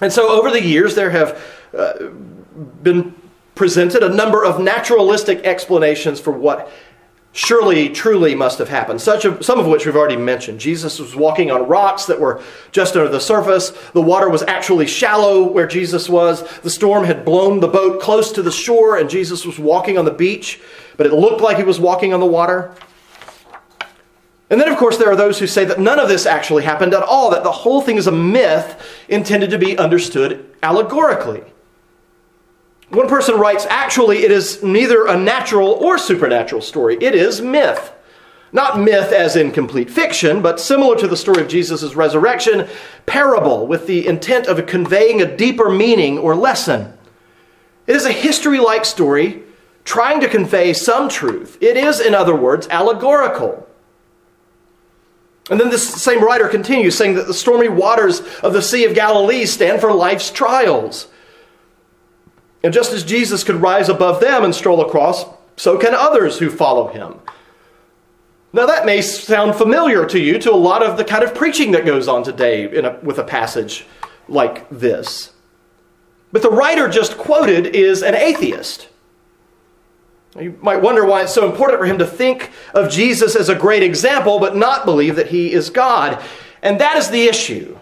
And 0.00 0.12
so 0.12 0.28
over 0.28 0.48
the 0.48 0.62
years, 0.62 0.94
there 0.94 1.10
have 1.10 1.42
uh, 1.76 2.06
been 2.84 3.16
presented 3.56 4.04
a 4.04 4.08
number 4.08 4.44
of 4.44 4.60
naturalistic 4.60 5.40
explanations 5.44 6.20
for 6.20 6.30
what 6.30 6.70
surely, 7.32 7.88
truly 7.88 8.34
must 8.34 8.58
have 8.58 8.68
happened, 8.68 9.00
such 9.00 9.24
of, 9.24 9.44
some 9.44 9.58
of 9.58 9.66
which 9.66 9.86
we've 9.86 9.96
already 9.96 10.16
mentioned. 10.16 10.60
Jesus 10.60 10.98
was 10.98 11.16
walking 11.16 11.50
on 11.50 11.66
rocks 11.66 12.04
that 12.06 12.20
were 12.20 12.42
just 12.70 12.94
under 12.94 13.08
the 13.08 13.20
surface. 13.20 13.70
The 13.92 14.02
water 14.02 14.28
was 14.28 14.42
actually 14.42 14.86
shallow 14.86 15.42
where 15.42 15.66
Jesus 15.66 16.08
was. 16.08 16.46
The 16.58 16.70
storm 16.70 17.04
had 17.04 17.24
blown 17.24 17.60
the 17.60 17.68
boat 17.68 18.00
close 18.00 18.32
to 18.32 18.42
the 18.42 18.52
shore, 18.52 18.98
and 18.98 19.08
Jesus 19.08 19.46
was 19.46 19.58
walking 19.58 19.96
on 19.96 20.04
the 20.04 20.10
beach, 20.10 20.60
but 20.96 21.06
it 21.06 21.12
looked 21.12 21.40
like 21.40 21.56
he 21.56 21.64
was 21.64 21.80
walking 21.80 22.12
on 22.12 22.20
the 22.20 22.26
water. 22.26 22.74
And 24.50 24.60
then, 24.60 24.68
of 24.68 24.76
course, 24.76 24.98
there 24.98 25.10
are 25.10 25.16
those 25.16 25.38
who 25.38 25.46
say 25.46 25.64
that 25.64 25.80
none 25.80 25.98
of 25.98 26.10
this 26.10 26.26
actually 26.26 26.62
happened 26.62 26.92
at 26.92 27.02
all, 27.02 27.30
that 27.30 27.42
the 27.42 27.50
whole 27.50 27.80
thing 27.80 27.96
is 27.96 28.06
a 28.06 28.12
myth 28.12 29.02
intended 29.08 29.48
to 29.50 29.58
be 29.58 29.78
understood 29.78 30.54
allegorically. 30.62 31.42
One 32.92 33.08
person 33.08 33.38
writes, 33.38 33.64
actually, 33.70 34.18
it 34.18 34.30
is 34.30 34.62
neither 34.62 35.06
a 35.06 35.16
natural 35.16 35.70
or 35.70 35.96
supernatural 35.96 36.60
story. 36.60 36.98
It 37.00 37.14
is 37.14 37.40
myth. 37.40 37.90
Not 38.52 38.78
myth 38.78 39.12
as 39.12 39.34
in 39.34 39.50
complete 39.50 39.88
fiction, 39.88 40.42
but 40.42 40.60
similar 40.60 40.94
to 40.96 41.08
the 41.08 41.16
story 41.16 41.40
of 41.40 41.48
Jesus' 41.48 41.94
resurrection, 41.94 42.68
parable 43.06 43.66
with 43.66 43.86
the 43.86 44.06
intent 44.06 44.46
of 44.46 44.66
conveying 44.66 45.22
a 45.22 45.36
deeper 45.36 45.70
meaning 45.70 46.18
or 46.18 46.36
lesson. 46.36 46.92
It 47.86 47.96
is 47.96 48.04
a 48.04 48.12
history 48.12 48.60
like 48.60 48.84
story 48.84 49.42
trying 49.86 50.20
to 50.20 50.28
convey 50.28 50.74
some 50.74 51.08
truth. 51.08 51.56
It 51.62 51.78
is, 51.78 51.98
in 51.98 52.14
other 52.14 52.36
words, 52.36 52.68
allegorical. 52.68 53.66
And 55.50 55.58
then 55.58 55.70
this 55.70 55.88
same 55.88 56.22
writer 56.22 56.46
continues 56.46 56.94
saying 56.94 57.14
that 57.14 57.26
the 57.26 57.32
stormy 57.32 57.70
waters 57.70 58.20
of 58.42 58.52
the 58.52 58.60
Sea 58.60 58.84
of 58.84 58.94
Galilee 58.94 59.46
stand 59.46 59.80
for 59.80 59.94
life's 59.94 60.30
trials. 60.30 61.08
And 62.62 62.72
just 62.72 62.92
as 62.92 63.04
Jesus 63.04 63.44
could 63.44 63.56
rise 63.56 63.88
above 63.88 64.20
them 64.20 64.44
and 64.44 64.54
stroll 64.54 64.80
across, 64.80 65.24
so 65.56 65.78
can 65.78 65.94
others 65.94 66.38
who 66.38 66.50
follow 66.50 66.88
him. 66.88 67.20
Now, 68.52 68.66
that 68.66 68.84
may 68.84 69.00
sound 69.00 69.56
familiar 69.56 70.04
to 70.06 70.18
you 70.18 70.38
to 70.40 70.52
a 70.52 70.54
lot 70.54 70.82
of 70.82 70.98
the 70.98 71.04
kind 71.04 71.24
of 71.24 71.34
preaching 71.34 71.72
that 71.72 71.86
goes 71.86 72.06
on 72.06 72.22
today 72.22 72.64
a, 72.64 72.98
with 73.02 73.18
a 73.18 73.24
passage 73.24 73.86
like 74.28 74.68
this. 74.68 75.32
But 76.32 76.42
the 76.42 76.50
writer 76.50 76.88
just 76.88 77.16
quoted 77.16 77.66
is 77.66 78.02
an 78.02 78.14
atheist. 78.14 78.88
You 80.38 80.58
might 80.62 80.80
wonder 80.80 81.04
why 81.04 81.22
it's 81.22 81.34
so 81.34 81.50
important 81.50 81.78
for 81.78 81.86
him 81.86 81.98
to 81.98 82.06
think 82.06 82.50
of 82.74 82.90
Jesus 82.90 83.36
as 83.36 83.48
a 83.48 83.54
great 83.54 83.82
example, 83.82 84.38
but 84.38 84.56
not 84.56 84.86
believe 84.86 85.16
that 85.16 85.28
he 85.28 85.52
is 85.52 85.68
God. 85.68 86.22
And 86.62 86.80
that 86.80 86.96
is 86.96 87.10
the 87.10 87.24
issue. 87.24 87.78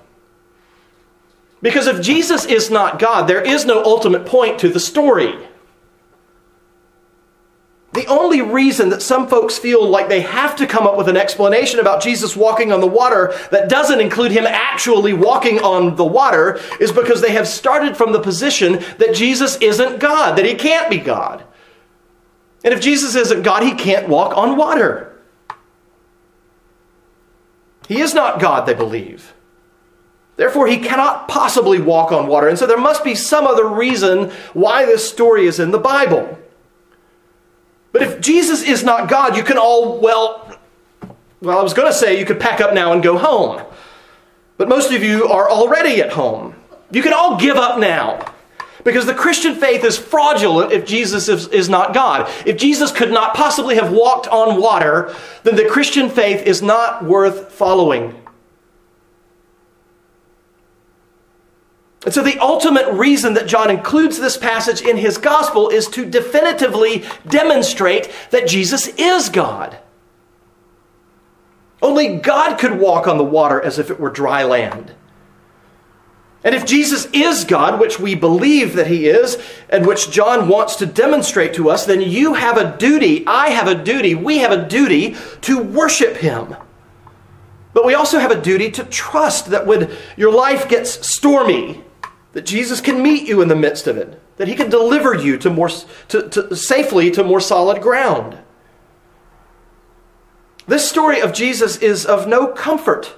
Because 1.63 1.87
if 1.87 2.01
Jesus 2.01 2.45
is 2.45 2.71
not 2.71 2.99
God, 2.99 3.27
there 3.27 3.43
is 3.43 3.65
no 3.67 3.83
ultimate 3.83 4.25
point 4.27 4.59
to 4.61 4.69
the 4.69 4.81
story. 4.81 5.35
The 7.93 8.07
only 8.07 8.41
reason 8.41 8.91
that 8.91 9.03
some 9.03 9.27
folks 9.27 9.59
feel 9.59 9.87
like 9.87 10.09
they 10.09 10.21
have 10.21 10.55
to 10.57 10.67
come 10.67 10.87
up 10.87 10.97
with 10.97 11.09
an 11.09 11.17
explanation 11.17 11.81
about 11.81 12.03
Jesus 12.03 12.37
walking 12.37 12.73
on 12.73 12.81
the 12.81 12.87
water 12.87 13.35
that 13.51 13.69
doesn't 13.69 14.01
include 14.01 14.31
him 14.31 14.47
actually 14.47 15.13
walking 15.13 15.59
on 15.59 15.97
the 15.97 16.05
water 16.05 16.61
is 16.79 16.93
because 16.93 17.21
they 17.21 17.33
have 17.33 17.49
started 17.49 17.97
from 17.97 18.13
the 18.13 18.21
position 18.21 18.75
that 18.99 19.15
Jesus 19.15 19.57
isn't 19.57 19.99
God, 19.99 20.39
that 20.39 20.47
he 20.47 20.55
can't 20.55 20.89
be 20.89 20.99
God. 20.99 21.45
And 22.63 22.73
if 22.73 22.81
Jesus 22.81 23.17
isn't 23.17 23.43
God, 23.43 23.65
he 23.65 23.75
can't 23.75 24.09
walk 24.09 24.37
on 24.37 24.57
water. 24.57 25.19
He 27.89 28.01
is 28.01 28.15
not 28.15 28.39
God, 28.39 28.67
they 28.67 28.75
believe. 28.75 29.35
Therefore, 30.37 30.67
he 30.67 30.79
cannot 30.79 31.29
possibly 31.29 31.81
walk 31.81 32.13
on 32.13 32.27
water. 32.27 32.49
And 32.49 32.59
so 32.59 32.67
there 32.67 32.79
must 32.79 33.05
be 33.05 33.15
some 33.15 33.47
other 33.47 33.69
reason 33.69 34.31
why 34.55 34.87
this 34.87 35.09
story 35.09 35.47
is 35.47 35.61
in 35.61 35.71
the 35.71 35.79
Bible. 35.79 36.39
But 37.93 38.03
if 38.03 38.21
Jesus 38.21 38.63
is 38.63 38.83
not 38.83 39.09
God, 39.09 39.37
you 39.37 39.43
can 39.43 39.59
all, 39.59 40.01
well, 40.01 40.59
well, 41.43 41.59
I 41.59 41.63
was 41.63 41.75
going 41.75 41.89
to 41.89 41.97
say 41.97 42.19
you 42.19 42.27
could 42.27 42.41
pack 42.41 42.61
up 42.61 42.75
now 42.75 42.93
and 42.93 43.03
go 43.03 43.19
home. 43.19 43.63
But 44.57 44.69
most 44.69 44.93
of 44.93 45.03
you 45.03 45.27
are 45.27 45.51
already 45.51 46.01
at 46.03 46.13
home. 46.13 46.55
You 46.91 47.03
can 47.03 47.13
all 47.13 47.39
give 47.39 47.57
up 47.57 47.79
now. 47.79 48.35
Because 48.85 49.07
the 49.07 49.15
Christian 49.15 49.55
faith 49.55 49.85
is 49.85 49.99
fraudulent 49.99 50.73
if 50.73 50.87
Jesus 50.87 51.29
is, 51.29 51.49
is, 51.49 51.69
not 51.69 51.93
God. 51.93 52.31
If 52.47 52.57
Jesus 52.57 52.91
could 52.93 53.11
not 53.11 53.35
possibly 53.35 53.75
have 53.75 53.93
walked 53.93 54.27
on 54.29 54.61
water, 54.61 55.15
then 55.43 55.57
the 55.57 55.69
Christian 55.69 56.09
faith 56.09 56.47
is 56.47 56.63
not 56.63 57.05
worth 57.05 57.53
following. 57.53 58.20
And 62.05 62.15
so, 62.15 62.23
the 62.23 62.39
ultimate 62.39 62.91
reason 62.93 63.35
that 63.35 63.47
John 63.47 63.71
includes 63.71 64.19
this 64.19 64.39
passage 64.39 64.81
in 64.81 64.97
his 64.97 65.19
gospel 65.19 65.69
is 65.69 65.87
to 65.89 66.07
definitively 66.07 67.05
demonstrate 67.29 68.11
that 68.31 68.49
Jesus 68.49 68.89
is 68.97 69.29
God. 69.29 69.79
Only 71.83 72.17
God 72.17 72.59
could 72.59 72.79
walk 72.79 73.07
on 73.07 73.19
the 73.19 73.25
water 73.25 73.61
as 73.61 73.79
if 73.79 73.91
it 73.91 74.01
were 74.01 74.11
dry 74.11 74.45
land. 74.45 74.95
And 76.43 76.55
if 76.55 76.65
Jesus 76.65 77.07
is 77.13 77.45
God, 77.45 77.79
which 77.79 78.01
we 78.01 78.15
believe 78.15 78.75
that 78.75 78.87
he 78.87 79.07
is, 79.07 79.37
and 79.69 79.87
which 79.87 80.11
John 80.11 80.49
wants 80.49 80.77
to 80.77 80.87
demonstrate 80.87 81.53
to 81.55 81.69
us, 81.69 81.85
then 81.85 82.01
you 82.01 82.33
have 82.33 82.57
a 82.57 82.79
duty, 82.79 83.27
I 83.27 83.49
have 83.49 83.69
a 83.69 83.75
duty, 83.75 84.15
we 84.15 84.39
have 84.39 84.53
a 84.53 84.67
duty 84.67 85.17
to 85.43 85.63
worship 85.63 86.17
him. 86.17 86.57
But 87.75 87.85
we 87.85 87.95
also 87.95 88.19
have 88.19 88.31
a 88.31 88.41
duty 88.41 88.71
to 88.73 88.85
trust 88.85 89.51
that 89.51 89.67
when 89.67 89.95
your 90.17 90.33
life 90.33 90.67
gets 90.67 91.07
stormy, 91.07 91.85
that 92.33 92.47
Jesus 92.47 92.81
can 92.81 93.03
meet 93.03 93.27
you 93.27 93.43
in 93.43 93.49
the 93.49 93.57
midst 93.57 93.87
of 93.87 93.97
it, 93.97 94.21
that 94.37 94.49
he 94.49 94.55
can 94.55 94.71
deliver 94.71 95.15
you 95.15 95.37
to 95.39 95.51
more 95.51 95.69
to, 96.09 96.29
to, 96.29 96.57
safely 96.57 97.11
to 97.11 97.25
more 97.25 97.41
solid 97.41 97.83
ground. 97.83 98.39
This 100.67 100.89
story 100.89 101.21
of 101.21 101.33
Jesus 101.33 101.77
is 101.79 102.07
of 102.07 102.29
no 102.29 102.47
comfort 102.47 103.15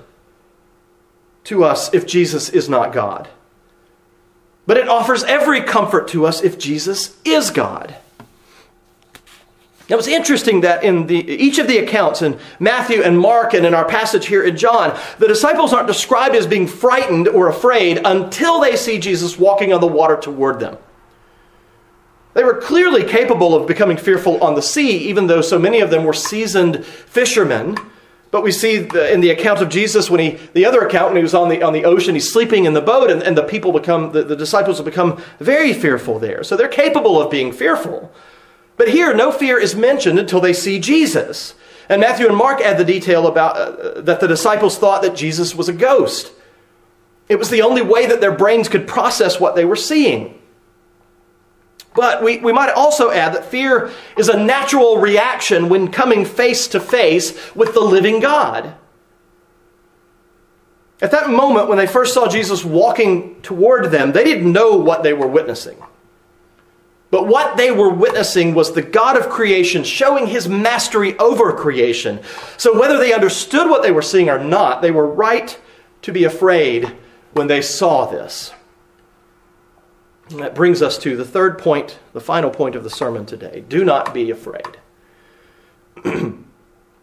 to 1.45 1.65
us 1.65 1.93
if 1.93 2.07
Jesus 2.07 2.49
is 2.49 2.69
not 2.69 2.93
God. 2.93 3.29
But 4.67 4.77
it 4.77 4.89
offers 4.89 5.25
every 5.25 5.61
comfort 5.61 6.09
to 6.09 6.25
us 6.25 6.43
if 6.43 6.59
Jesus 6.59 7.17
is 7.25 7.51
God. 7.51 7.97
Now 9.93 9.99
it's 9.99 10.09
interesting 10.09 10.63
that 10.63 10.85
in 10.85 11.07
the, 11.07 11.19
each 11.19 11.59
of 11.59 11.69
the 11.69 11.77
accounts 11.77 12.23
in 12.23 12.39
Matthew 12.59 13.03
and 13.03 13.21
Mark 13.21 13.53
and 13.53 13.67
in 13.67 13.75
our 13.75 13.85
passage 13.85 14.25
here 14.25 14.43
in 14.43 14.57
John, 14.57 14.99
the 15.19 15.29
disciples 15.29 15.75
aren't 15.75 15.87
described 15.87 16.35
as 16.35 16.47
being 16.47 16.67
frightened 16.67 17.29
or 17.29 17.49
afraid 17.49 18.01
until 18.03 18.59
they 18.59 18.75
see 18.75 18.99
Jesus 18.99 19.39
walking 19.39 19.71
on 19.71 19.83
the 19.83 19.87
water 19.87 20.17
toward 20.17 20.61
them. 20.61 20.79
They 22.33 22.43
were 22.43 22.55
clearly 22.55 23.05
capable 23.05 23.55
of 23.55 23.69
becoming 23.69 23.99
fearful 23.99 24.43
on 24.43 24.55
the 24.55 24.63
sea, 24.63 24.97
even 24.97 25.27
though 25.27 25.43
so 25.43 25.59
many 25.59 25.81
of 25.81 25.91
them 25.91 26.05
were 26.05 26.15
seasoned 26.15 26.87
fishermen. 26.87 27.77
But 28.31 28.43
we 28.43 28.51
see 28.51 28.79
the, 28.79 29.13
in 29.13 29.21
the 29.21 29.29
account 29.29 29.61
of 29.61 29.69
Jesus, 29.69 30.09
when 30.09 30.21
he, 30.21 30.31
the 30.55 30.65
other 30.65 30.81
account, 30.81 31.09
when 31.09 31.17
he 31.19 31.23
was 31.23 31.35
on 31.35 31.51
the, 31.51 31.63
on 31.63 31.75
the 31.75 31.85
ocean, 31.85 32.15
he's 32.15 32.33
sleeping 32.33 32.65
in 32.65 32.73
the 32.73 32.81
boat, 32.81 33.11
and, 33.11 33.23
and 33.23 33.37
the 33.37 33.43
people 33.43 33.73
become, 33.73 34.13
the, 34.13 34.23
the 34.23 34.37
disciples 34.37 34.79
have 34.79 34.87
become 34.87 35.23
very 35.39 35.75
fearful 35.75 36.19
there. 36.19 36.43
So 36.43 36.57
they're 36.57 36.67
capable 36.67 37.21
of 37.21 37.31
being 37.31 37.53
fearful. 37.53 38.11
But 38.83 38.91
here, 38.91 39.15
no 39.15 39.31
fear 39.31 39.61
is 39.61 39.77
mentioned 39.77 40.19
until 40.19 40.41
they 40.41 40.53
see 40.53 40.81
Jesus. 40.81 41.55
And 41.89 42.01
Matthew 42.01 42.27
and 42.27 42.37
Mark 42.37 42.61
add 42.61 42.79
the 42.79 42.85
detail 42.85 43.29
about 43.29 43.57
uh, 43.57 44.01
that 44.01 44.19
the 44.19 44.27
disciples 44.27 44.77
thought 44.77 45.03
that 45.03 45.15
Jesus 45.15 45.55
was 45.55 45.69
a 45.69 45.73
ghost. 45.73 46.33
It 47.29 47.39
was 47.39 47.49
the 47.49 47.63
only 47.63 47.81
way 47.81 48.07
that 48.07 48.21
their 48.21 48.33
brains 48.33 48.69
could 48.69 48.89
process 48.89 49.39
what 49.39 49.55
they 49.55 49.65
were 49.65 49.77
seeing. 49.77 50.37
But 51.95 52.25
we, 52.25 52.39
we 52.39 52.53
might 52.53 52.71
also 52.71 53.13
add 53.13 53.35
that 53.35 53.45
fear 53.45 53.93
is 54.17 54.29
a 54.29 54.37
natural 54.37 54.97
reaction 54.97 55.69
when 55.69 55.93
coming 55.93 56.25
face 56.25 56.67
to 56.67 56.81
face 56.81 57.55
with 57.55 57.75
the 57.75 57.81
living 57.81 58.19
God. 58.19 58.75
At 61.01 61.13
that 61.13 61.31
moment, 61.31 61.69
when 61.69 61.79
they 61.79 61.87
first 61.87 62.15
saw 62.15 62.27
Jesus 62.27 62.65
walking 62.65 63.41
toward 63.43 63.93
them, 63.93 64.11
they 64.11 64.25
didn't 64.25 64.51
know 64.51 64.75
what 64.75 65.05
they 65.05 65.13
were 65.13 65.29
witnessing. 65.29 65.81
But 67.13 67.29
what 67.29 67.59
they 67.59 67.71
were 67.71 67.91
witnessing 67.91 68.55
was 68.55 68.73
the 68.73 68.81
God 68.81 69.19
of 69.19 69.29
creation 69.29 69.85
showing 69.85 70.29
his 70.29 70.49
mastery 70.49 71.17
over 71.19 71.53
creation. 71.53 72.21
So 72.57 72.81
whether 72.81 72.97
they 72.97 73.13
understood 73.13 73.69
what 73.69 73.83
they 73.83 73.93
were 73.93 74.01
seeing 74.01 74.31
or 74.31 74.43
not, 74.43 74.81
they 74.81 74.91
were 74.91 75.07
right 75.07 75.61
to 76.01 76.11
be 76.11 76.25
afraid 76.25 76.97
when 77.35 77.49
they 77.49 77.61
saw 77.61 78.07
this. 78.07 78.55
And 80.31 80.41
that 80.41 80.55
brings 80.55 80.81
us 80.81 80.97
to 81.01 81.15
the 81.15 81.27
third 81.27 81.59
point, 81.59 81.99
the 82.15 82.21
final 82.21 82.49
point 82.49 82.75
of 82.75 82.83
the 82.83 82.89
sermon 82.89 83.27
today. 83.27 83.63
Do 83.69 83.85
not 83.85 84.15
be 84.15 84.31
afraid. 84.31 84.79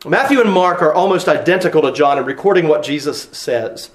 Matthew 0.08 0.42
and 0.42 0.52
Mark 0.52 0.82
are 0.82 0.94
almost 0.94 1.28
identical 1.28 1.84
to 1.84 1.92
John 1.92 2.18
in 2.18 2.26
recording 2.26 2.68
what 2.68 2.82
Jesus 2.82 3.26
says. 3.32 3.92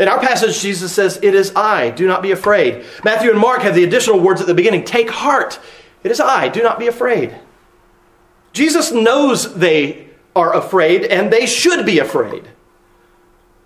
In 0.00 0.08
our 0.08 0.18
passage, 0.18 0.58
Jesus 0.60 0.92
says, 0.92 1.20
It 1.22 1.34
is 1.34 1.52
I, 1.54 1.90
do 1.90 2.08
not 2.08 2.22
be 2.22 2.30
afraid. 2.30 2.86
Matthew 3.04 3.30
and 3.30 3.38
Mark 3.38 3.60
have 3.60 3.74
the 3.74 3.84
additional 3.84 4.18
words 4.18 4.40
at 4.40 4.46
the 4.46 4.54
beginning 4.54 4.84
Take 4.84 5.10
heart, 5.10 5.60
it 6.02 6.10
is 6.10 6.20
I, 6.20 6.48
do 6.48 6.62
not 6.62 6.78
be 6.78 6.86
afraid. 6.86 7.38
Jesus 8.54 8.90
knows 8.90 9.54
they 9.54 10.08
are 10.34 10.56
afraid 10.56 11.04
and 11.04 11.30
they 11.30 11.44
should 11.44 11.84
be 11.84 11.98
afraid. 11.98 12.48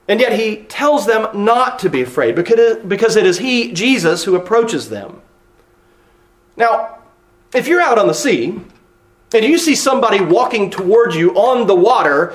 And 0.09 0.20
yet 0.20 0.38
he 0.38 0.57
tells 0.64 1.07
them 1.07 1.44
not 1.44 1.79
to 1.79 1.88
be 1.88 2.03
afraid 2.03 2.35
because 2.35 3.16
it 3.16 3.25
is 3.25 3.38
he, 3.38 3.73
Jesus, 3.73 4.25
who 4.25 4.35
approaches 4.35 4.90
them. 4.90 5.23
Now, 6.57 6.99
if 7.55 7.68
you're 7.68 7.81
out 7.81 7.99
on 7.99 8.09
the 8.09 8.12
sea 8.12 8.61
and 9.33 9.44
you 9.44 9.57
see 9.57 9.77
somebody 9.77 10.20
walking 10.20 10.68
toward 10.68 11.14
you 11.14 11.35
on 11.35 11.66
the 11.66 11.75
water, 11.77 12.35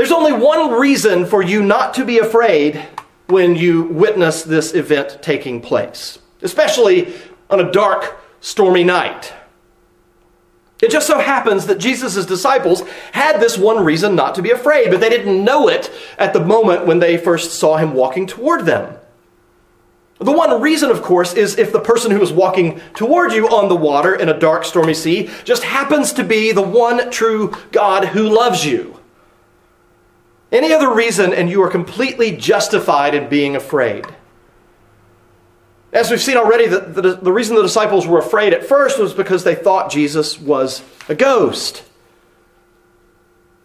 there's 0.00 0.12
only 0.12 0.32
one 0.32 0.80
reason 0.80 1.26
for 1.26 1.42
you 1.42 1.62
not 1.62 1.92
to 1.92 2.06
be 2.06 2.20
afraid 2.20 2.82
when 3.26 3.54
you 3.54 3.82
witness 3.82 4.42
this 4.42 4.72
event 4.72 5.18
taking 5.20 5.60
place, 5.60 6.18
especially 6.40 7.12
on 7.50 7.60
a 7.60 7.70
dark, 7.70 8.18
stormy 8.40 8.82
night. 8.82 9.34
It 10.80 10.90
just 10.90 11.06
so 11.06 11.18
happens 11.18 11.66
that 11.66 11.76
Jesus' 11.76 12.24
disciples 12.24 12.80
had 13.12 13.40
this 13.40 13.58
one 13.58 13.84
reason 13.84 14.14
not 14.14 14.36
to 14.36 14.42
be 14.42 14.50
afraid, 14.52 14.90
but 14.90 15.00
they 15.00 15.10
didn't 15.10 15.44
know 15.44 15.68
it 15.68 15.92
at 16.16 16.32
the 16.32 16.42
moment 16.42 16.86
when 16.86 17.00
they 17.00 17.18
first 17.18 17.52
saw 17.60 17.76
him 17.76 17.92
walking 17.92 18.26
toward 18.26 18.64
them. 18.64 18.96
The 20.18 20.32
one 20.32 20.62
reason, 20.62 20.88
of 20.88 21.02
course, 21.02 21.34
is 21.34 21.58
if 21.58 21.72
the 21.72 21.78
person 21.78 22.10
who 22.10 22.22
is 22.22 22.32
walking 22.32 22.80
toward 22.94 23.34
you 23.34 23.50
on 23.50 23.68
the 23.68 23.76
water 23.76 24.14
in 24.14 24.30
a 24.30 24.38
dark, 24.38 24.64
stormy 24.64 24.94
sea 24.94 25.28
just 25.44 25.62
happens 25.62 26.14
to 26.14 26.24
be 26.24 26.52
the 26.52 26.62
one 26.62 27.10
true 27.10 27.54
God 27.70 28.06
who 28.06 28.30
loves 28.30 28.64
you. 28.64 28.99
Any 30.52 30.72
other 30.72 30.92
reason, 30.92 31.32
and 31.32 31.48
you 31.48 31.62
are 31.62 31.70
completely 31.70 32.36
justified 32.36 33.14
in 33.14 33.28
being 33.28 33.54
afraid. 33.54 34.04
As 35.92 36.10
we've 36.10 36.20
seen 36.20 36.36
already, 36.36 36.66
the, 36.66 36.80
the, 36.80 37.16
the, 37.16 37.32
reason 37.32 37.56
the 37.56 37.62
disciples 37.62 38.06
were 38.06 38.18
afraid 38.18 38.52
at 38.52 38.64
first 38.64 38.98
was 38.98 39.12
because 39.12 39.42
they 39.42 39.54
thought 39.54 39.90
Jesus 39.90 40.38
was 40.38 40.82
a 41.08 41.14
ghost. 41.14 41.84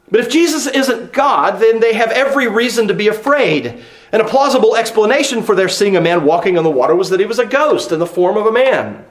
But 0.09 0.19
if 0.19 0.29
Jesus 0.29 0.67
isn't 0.67 1.13
God, 1.13 1.59
then 1.59 1.79
they 1.79 1.93
have 1.93 2.11
every 2.11 2.47
reason 2.47 2.87
to 2.87 2.93
be 2.93 3.07
afraid. 3.07 3.83
And 4.11 4.21
a 4.21 4.27
plausible 4.27 4.75
explanation 4.75 5.43
for 5.43 5.55
their 5.55 5.69
seeing 5.69 5.95
a 5.95 6.01
man 6.01 6.23
walking 6.23 6.57
on 6.57 6.63
the 6.63 6.71
water 6.71 6.95
was 6.95 7.09
that 7.09 7.19
he 7.19 7.25
was 7.25 7.39
a 7.39 7.45
ghost 7.45 7.91
in 7.91 7.99
the 7.99 8.05
form 8.05 8.37
of 8.37 8.45
a 8.45 8.51
man. 8.51 9.05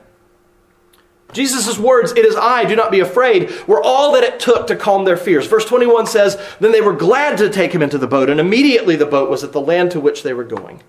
Jesus' 1.35 1.79
words, 1.79 2.13
It 2.13 2.25
is 2.25 2.37
I, 2.37 2.65
do 2.65 2.77
not 2.77 2.91
be 2.91 3.01
afraid, 3.01 3.53
were 3.67 3.83
all 3.83 4.13
that 4.13 4.25
it 4.25 4.41
took 4.41 4.67
to 4.69 4.77
calm 4.77 5.05
their 5.05 5.17
fears. 5.17 5.47
Verse 5.47 5.65
21 5.65 6.07
says, 6.07 6.41
Then 6.61 6.73
they 6.73 6.81
were 6.81 6.95
glad 6.95 7.37
to 7.39 7.51
take 7.51 7.73
him 7.73 7.83
into 7.83 7.99
the 7.99 8.07
boat, 8.07 8.31
and 8.31 8.41
immediately 8.41 8.97
the 8.97 9.05
boat 9.05 9.29
was 9.29 9.45
at 9.45 9.53
the 9.53 9.61
land 9.61 9.91
to 9.91 10.01
which 10.01 10.23
they 10.23 10.33
were 10.33 10.45
going. 10.45 10.83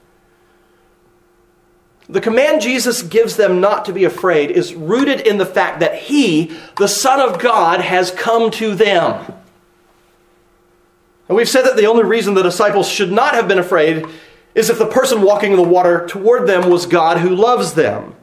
The 2.08 2.22
command 2.22 2.62
Jesus 2.62 3.02
gives 3.02 3.36
them 3.36 3.60
not 3.60 3.86
to 3.86 3.94
be 3.94 4.04
afraid 4.04 4.52
is 4.52 4.76
rooted 4.76 5.22
in 5.22 5.40
the 5.40 5.46
fact 5.46 5.80
that 5.80 5.96
He, 5.96 6.56
the 6.78 6.88
Son 6.88 7.20
of 7.20 7.40
God, 7.40 7.82
has 7.82 8.12
come 8.12 8.52
to 8.52 8.76
them. 8.76 9.34
And 11.28 11.36
we've 11.36 11.50
said 11.50 11.64
that 11.64 11.76
the 11.76 11.88
only 11.88 12.04
reason 12.04 12.36
the 12.36 12.44
disciples 12.44 12.88
should 12.88 13.12
not 13.12 13.34
have 13.34 13.48
been 13.48 13.58
afraid 13.58 14.06
is 14.54 14.70
if 14.70 14.78
the 14.78 14.86
person 14.86 15.24
walking 15.24 15.52
in 15.52 15.58
the 15.58 15.64
water 15.64 16.06
toward 16.08 16.48
them 16.48 16.70
was 16.70 16.86
God 16.86 17.18
who 17.18 17.36
loves 17.36 17.74
them. 17.74 18.16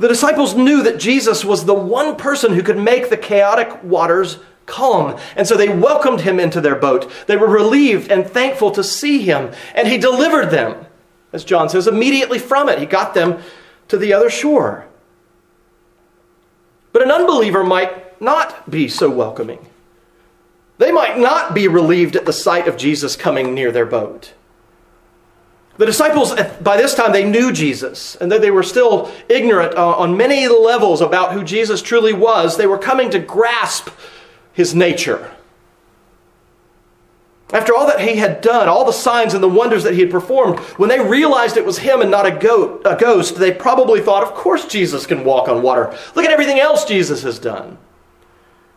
The 0.00 0.08
disciples 0.08 0.54
knew 0.54 0.82
that 0.82 0.98
Jesus 0.98 1.44
was 1.44 1.64
the 1.64 1.74
one 1.74 2.16
person 2.16 2.54
who 2.54 2.62
could 2.62 2.78
make 2.78 3.10
the 3.10 3.16
chaotic 3.16 3.82
waters 3.84 4.38
calm. 4.66 5.18
And 5.36 5.46
so 5.46 5.56
they 5.56 5.68
welcomed 5.68 6.22
him 6.22 6.40
into 6.40 6.60
their 6.60 6.74
boat. 6.74 7.10
They 7.26 7.36
were 7.36 7.48
relieved 7.48 8.10
and 8.10 8.26
thankful 8.26 8.70
to 8.72 8.84
see 8.84 9.22
him, 9.22 9.52
and 9.74 9.86
he 9.86 9.98
delivered 9.98 10.50
them 10.50 10.86
as 11.32 11.44
John 11.44 11.68
says, 11.68 11.86
immediately 11.86 12.38
from 12.38 12.68
it. 12.68 12.78
He 12.78 12.86
got 12.86 13.14
them 13.14 13.40
to 13.88 13.96
the 13.96 14.12
other 14.12 14.30
shore. 14.30 14.86
But 16.92 17.02
an 17.02 17.10
unbeliever 17.10 17.62
might 17.62 18.20
not 18.20 18.68
be 18.68 18.88
so 18.88 19.08
welcoming. 19.08 19.66
They 20.78 20.90
might 20.90 21.18
not 21.18 21.54
be 21.54 21.68
relieved 21.68 22.16
at 22.16 22.26
the 22.26 22.32
sight 22.32 22.66
of 22.66 22.76
Jesus 22.76 23.14
coming 23.14 23.54
near 23.54 23.70
their 23.70 23.86
boat. 23.86 24.32
The 25.80 25.86
disciples, 25.86 26.34
by 26.60 26.76
this 26.76 26.94
time, 26.94 27.10
they 27.12 27.24
knew 27.24 27.50
Jesus, 27.50 28.14
and 28.16 28.30
though 28.30 28.38
they 28.38 28.50
were 28.50 28.62
still 28.62 29.10
ignorant 29.30 29.74
uh, 29.78 29.96
on 29.96 30.14
many 30.14 30.46
levels 30.46 31.00
about 31.00 31.32
who 31.32 31.42
Jesus 31.42 31.80
truly 31.80 32.12
was, 32.12 32.58
they 32.58 32.66
were 32.66 32.76
coming 32.76 33.08
to 33.12 33.18
grasp 33.18 33.88
his 34.52 34.74
nature. 34.74 35.34
After 37.50 37.74
all 37.74 37.86
that 37.86 38.02
he 38.02 38.16
had 38.16 38.42
done, 38.42 38.68
all 38.68 38.84
the 38.84 38.92
signs 38.92 39.32
and 39.32 39.42
the 39.42 39.48
wonders 39.48 39.82
that 39.84 39.94
he 39.94 40.00
had 40.00 40.10
performed, 40.10 40.58
when 40.76 40.90
they 40.90 41.00
realized 41.00 41.56
it 41.56 41.64
was 41.64 41.78
him 41.78 42.02
and 42.02 42.10
not 42.10 42.26
a, 42.26 42.30
goat, 42.30 42.82
a 42.84 42.94
ghost, 42.94 43.36
they 43.36 43.50
probably 43.50 44.02
thought, 44.02 44.22
of 44.22 44.34
course 44.34 44.66
Jesus 44.66 45.06
can 45.06 45.24
walk 45.24 45.48
on 45.48 45.62
water. 45.62 45.96
Look 46.14 46.26
at 46.26 46.30
everything 46.30 46.60
else 46.60 46.84
Jesus 46.84 47.22
has 47.22 47.38
done. 47.38 47.78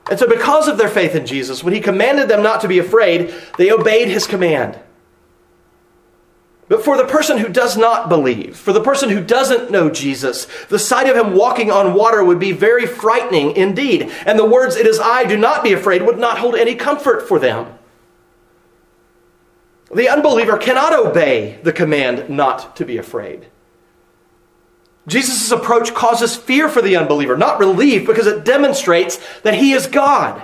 And 0.09 0.17
so, 0.17 0.25
because 0.25 0.69
of 0.69 0.77
their 0.77 0.87
faith 0.87 1.15
in 1.15 1.25
Jesus, 1.25 1.65
when 1.65 1.73
he 1.73 1.81
commanded 1.81 2.29
them 2.29 2.43
not 2.43 2.61
to 2.61 2.69
be 2.69 2.79
afraid, 2.79 3.35
they 3.57 3.73
obeyed 3.73 4.07
his 4.07 4.25
command. 4.25 4.79
But 6.73 6.83
for 6.83 6.97
the 6.97 7.05
person 7.05 7.37
who 7.37 7.49
does 7.49 7.77
not 7.77 8.09
believe, 8.09 8.57
for 8.57 8.73
the 8.73 8.81
person 8.81 9.11
who 9.11 9.23
doesn't 9.23 9.69
know 9.69 9.91
Jesus, 9.91 10.47
the 10.69 10.79
sight 10.79 11.07
of 11.07 11.15
him 11.15 11.35
walking 11.35 11.69
on 11.69 11.93
water 11.93 12.23
would 12.23 12.39
be 12.39 12.51
very 12.51 12.87
frightening 12.87 13.55
indeed. 13.55 14.11
And 14.25 14.39
the 14.39 14.45
words, 14.47 14.75
It 14.75 14.87
is 14.87 14.99
I, 14.99 15.23
do 15.25 15.37
not 15.37 15.63
be 15.63 15.71
afraid, 15.71 16.01
would 16.01 16.17
not 16.17 16.39
hold 16.39 16.55
any 16.55 16.73
comfort 16.73 17.27
for 17.27 17.37
them. 17.37 17.77
The 19.93 20.09
unbeliever 20.09 20.57
cannot 20.57 20.93
obey 20.93 21.59
the 21.61 21.73
command 21.73 22.27
not 22.27 22.75
to 22.77 22.85
be 22.85 22.97
afraid. 22.97 23.45
Jesus' 25.05 25.51
approach 25.51 25.93
causes 25.93 26.35
fear 26.35 26.69
for 26.69 26.81
the 26.81 26.95
unbeliever, 26.95 27.37
not 27.37 27.59
relief, 27.59 28.07
because 28.07 28.25
it 28.25 28.45
demonstrates 28.45 29.19
that 29.43 29.53
he 29.53 29.73
is 29.73 29.85
God. 29.85 30.41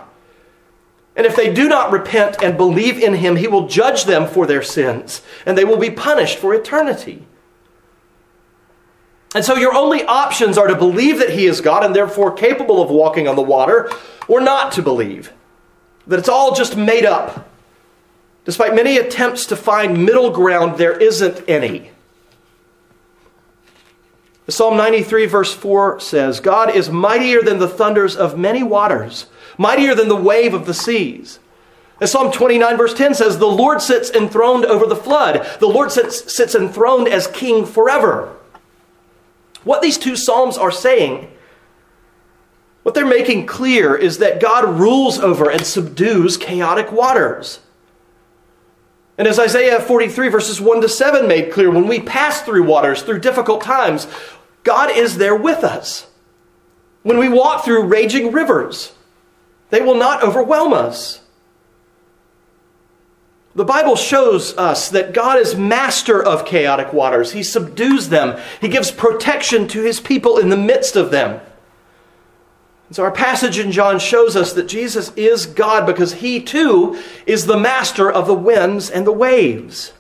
And 1.20 1.28
if 1.28 1.36
they 1.36 1.54
do 1.54 1.68
not 1.68 1.92
repent 1.92 2.42
and 2.42 2.56
believe 2.56 2.98
in 2.98 3.14
him, 3.14 3.36
he 3.36 3.48
will 3.48 3.68
judge 3.68 4.06
them 4.06 4.26
for 4.26 4.48
their 4.48 4.64
sins, 4.64 5.22
and 5.46 5.56
they 5.56 5.66
will 5.66 5.78
be 5.78 5.92
punished 5.92 6.40
for 6.40 6.56
eternity. 6.56 7.28
And 9.36 9.44
so 9.44 9.56
your 9.56 9.76
only 9.76 10.04
options 10.06 10.58
are 10.58 10.68
to 10.68 10.76
believe 10.76 11.20
that 11.20 11.32
he 11.32 11.46
is 11.46 11.62
God 11.62 11.84
and 11.84 11.94
therefore 11.94 12.32
capable 12.32 12.82
of 12.82 12.90
walking 12.90 13.28
on 13.28 13.36
the 13.36 13.42
water, 13.44 13.92
or 14.28 14.40
not 14.40 14.72
to 14.72 14.82
believe. 14.82 15.34
That 16.08 16.18
it's 16.20 16.30
all 16.30 16.56
just 16.56 16.76
made 16.76 17.06
up 17.06 17.50
Despite 18.50 18.74
many 18.74 18.98
attempts 18.98 19.46
to 19.46 19.56
find 19.56 20.06
middle 20.06 20.32
ground, 20.32 20.80
there 20.80 20.98
isn't 20.98 21.48
any. 21.48 21.92
Psalm 24.50 24.78
93, 24.78 25.26
verse 25.26 25.54
4 25.54 26.00
says, 26.00 26.40
God 26.40 26.76
is 26.76 26.90
mightier 26.90 27.42
than 27.42 27.60
the 27.60 27.68
thunders 27.68 28.16
of 28.16 28.38
many 28.38 28.64
waters, 28.64 29.28
mightier 29.58 29.96
than 29.96 30.08
the 30.08 30.16
wave 30.16 30.54
of 30.54 30.66
the 30.66 30.74
seas. 30.74 31.40
And 32.00 32.10
Psalm 32.10 32.32
29, 32.32 32.78
verse 32.78 32.94
10 32.94 33.14
says, 33.14 33.38
The 33.38 33.48
Lord 33.48 33.82
sits 33.82 34.10
enthroned 34.10 34.66
over 34.66 34.86
the 34.86 34.96
flood. 34.96 35.46
The 35.60 35.68
Lord 35.68 35.92
sits, 35.92 36.34
sits 36.34 36.56
enthroned 36.56 37.08
as 37.08 37.28
king 37.28 37.66
forever. 37.66 38.36
What 39.64 39.82
these 39.82 39.98
two 39.98 40.16
Psalms 40.16 40.58
are 40.58 40.72
saying, 40.72 41.30
what 42.84 42.96
they're 42.96 43.06
making 43.06 43.46
clear 43.46 43.96
is 43.96 44.20
that 44.20 44.40
God 44.40 44.80
rules 44.80 45.20
over 45.20 45.50
and 45.50 45.66
subdues 45.66 46.38
chaotic 46.38 46.92
waters. 46.92 47.60
And 49.18 49.28
as 49.28 49.38
Isaiah 49.38 49.82
43, 49.82 50.30
verses 50.30 50.62
1 50.62 50.82
to 50.82 50.90
7 50.90 51.28
made 51.28 51.52
clear, 51.52 51.70
when 51.70 51.88
we 51.88 52.00
pass 52.00 52.42
through 52.42 52.64
waters, 52.64 53.02
through 53.02 53.20
difficult 53.20 53.62
times, 53.62 54.08
God 54.64 54.92
is 54.92 55.18
there 55.18 55.36
with 55.36 55.64
us. 55.64 56.08
When 57.04 57.18
we 57.18 57.30
walk 57.30 57.64
through 57.64 57.86
raging 57.86 58.32
rivers, 58.32 58.92
they 59.70 59.82
will 59.82 59.96
not 59.96 60.24
overwhelm 60.24 60.74
us. 60.74 61.22
The 63.56 63.66
Bible 63.66 63.96
shows 63.96 64.56
us 64.58 64.90
that 64.90 65.14
God 65.14 65.40
is 65.40 65.56
master 65.56 66.24
of 66.24 66.46
chaotic 66.46 66.94
waters. 66.94 67.32
He 67.32 67.44
subdues 67.44 68.10
them. 68.10 68.40
He 68.62 68.68
gives 68.68 68.92
protection 68.92 69.68
to 69.70 69.82
his 69.82 70.00
people 70.00 70.38
in 70.38 70.50
the 70.50 70.58
midst 70.58 70.96
of 70.96 71.12
them. 71.12 71.42
And 72.88 72.96
so 72.96 73.04
our 73.04 73.12
passage 73.12 73.60
in 73.60 73.72
John 73.72 74.00
shows 74.00 74.36
us 74.36 74.54
that 74.54 74.68
Jesus 74.68 75.12
is 75.16 75.46
God 75.46 75.86
because 75.86 76.14
he 76.14 76.42
too 76.42 77.02
is 77.26 77.46
the 77.46 77.58
master 77.58 78.12
of 78.12 78.28
the 78.28 78.34
winds 78.34 78.90
and 78.90 79.06
the 79.06 79.12
waves. 79.12 79.94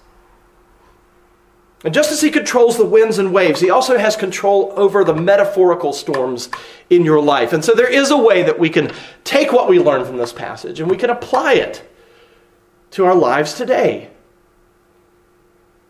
And 1.83 1.93
just 1.93 2.11
as 2.11 2.19
he 2.19 2.29
controls 2.29 2.77
the 2.77 2.85
winds 2.85 3.19
and 3.19 3.33
waves, 3.33 3.61
he 3.61 3.69
also 3.69 3.97
has 3.97 4.17
control 4.17 4.73
over 4.75 5.03
the 5.03 5.13
metaphorical 5.13 5.93
storms 5.93 6.49
in 6.89 7.05
your 7.05 7.21
life. 7.21 7.53
And 7.53 7.63
so 7.63 7.73
there 7.73 7.87
is 7.87 8.11
a 8.11 8.17
way 8.17 8.43
that 8.43 8.59
we 8.59 8.69
can 8.69 8.91
take 9.23 9.53
what 9.53 9.69
we 9.69 9.79
learn 9.79 10.05
from 10.05 10.17
this 10.17 10.33
passage 10.33 10.81
and 10.81 10.91
we 10.91 10.97
can 10.97 11.09
apply 11.09 11.53
it 11.53 11.89
to 12.91 13.05
our 13.05 13.15
lives 13.15 13.53
today. 13.53 14.09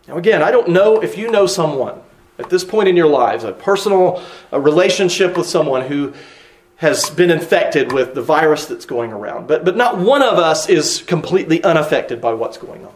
Now, 0.08 0.18
again, 0.18 0.44
I 0.44 0.52
don't 0.52 0.70
know 0.70 1.02
if 1.02 1.18
you 1.18 1.32
know 1.32 1.48
someone 1.48 2.00
at 2.38 2.50
this 2.50 2.64
point 2.64 2.88
in 2.88 2.96
your 2.96 3.08
lives, 3.08 3.44
a 3.44 3.52
personal 3.52 4.24
a 4.52 4.62
relationship 4.62 5.36
with 5.38 5.48
someone 5.48 5.88
who 5.88 6.14
has 6.78 7.10
been 7.10 7.30
infected 7.30 7.92
with 7.92 8.14
the 8.14 8.22
virus 8.22 8.66
that's 8.66 8.86
going 8.86 9.12
around. 9.12 9.48
But, 9.48 9.66
but 9.66 9.76
not 9.76 9.98
one 9.98 10.22
of 10.22 10.38
us 10.38 10.70
is 10.70 11.02
completely 11.02 11.64
unaffected 11.64 12.22
by 12.22 12.34
what's 12.34 12.58
going 12.58 12.86
on. 12.86 12.94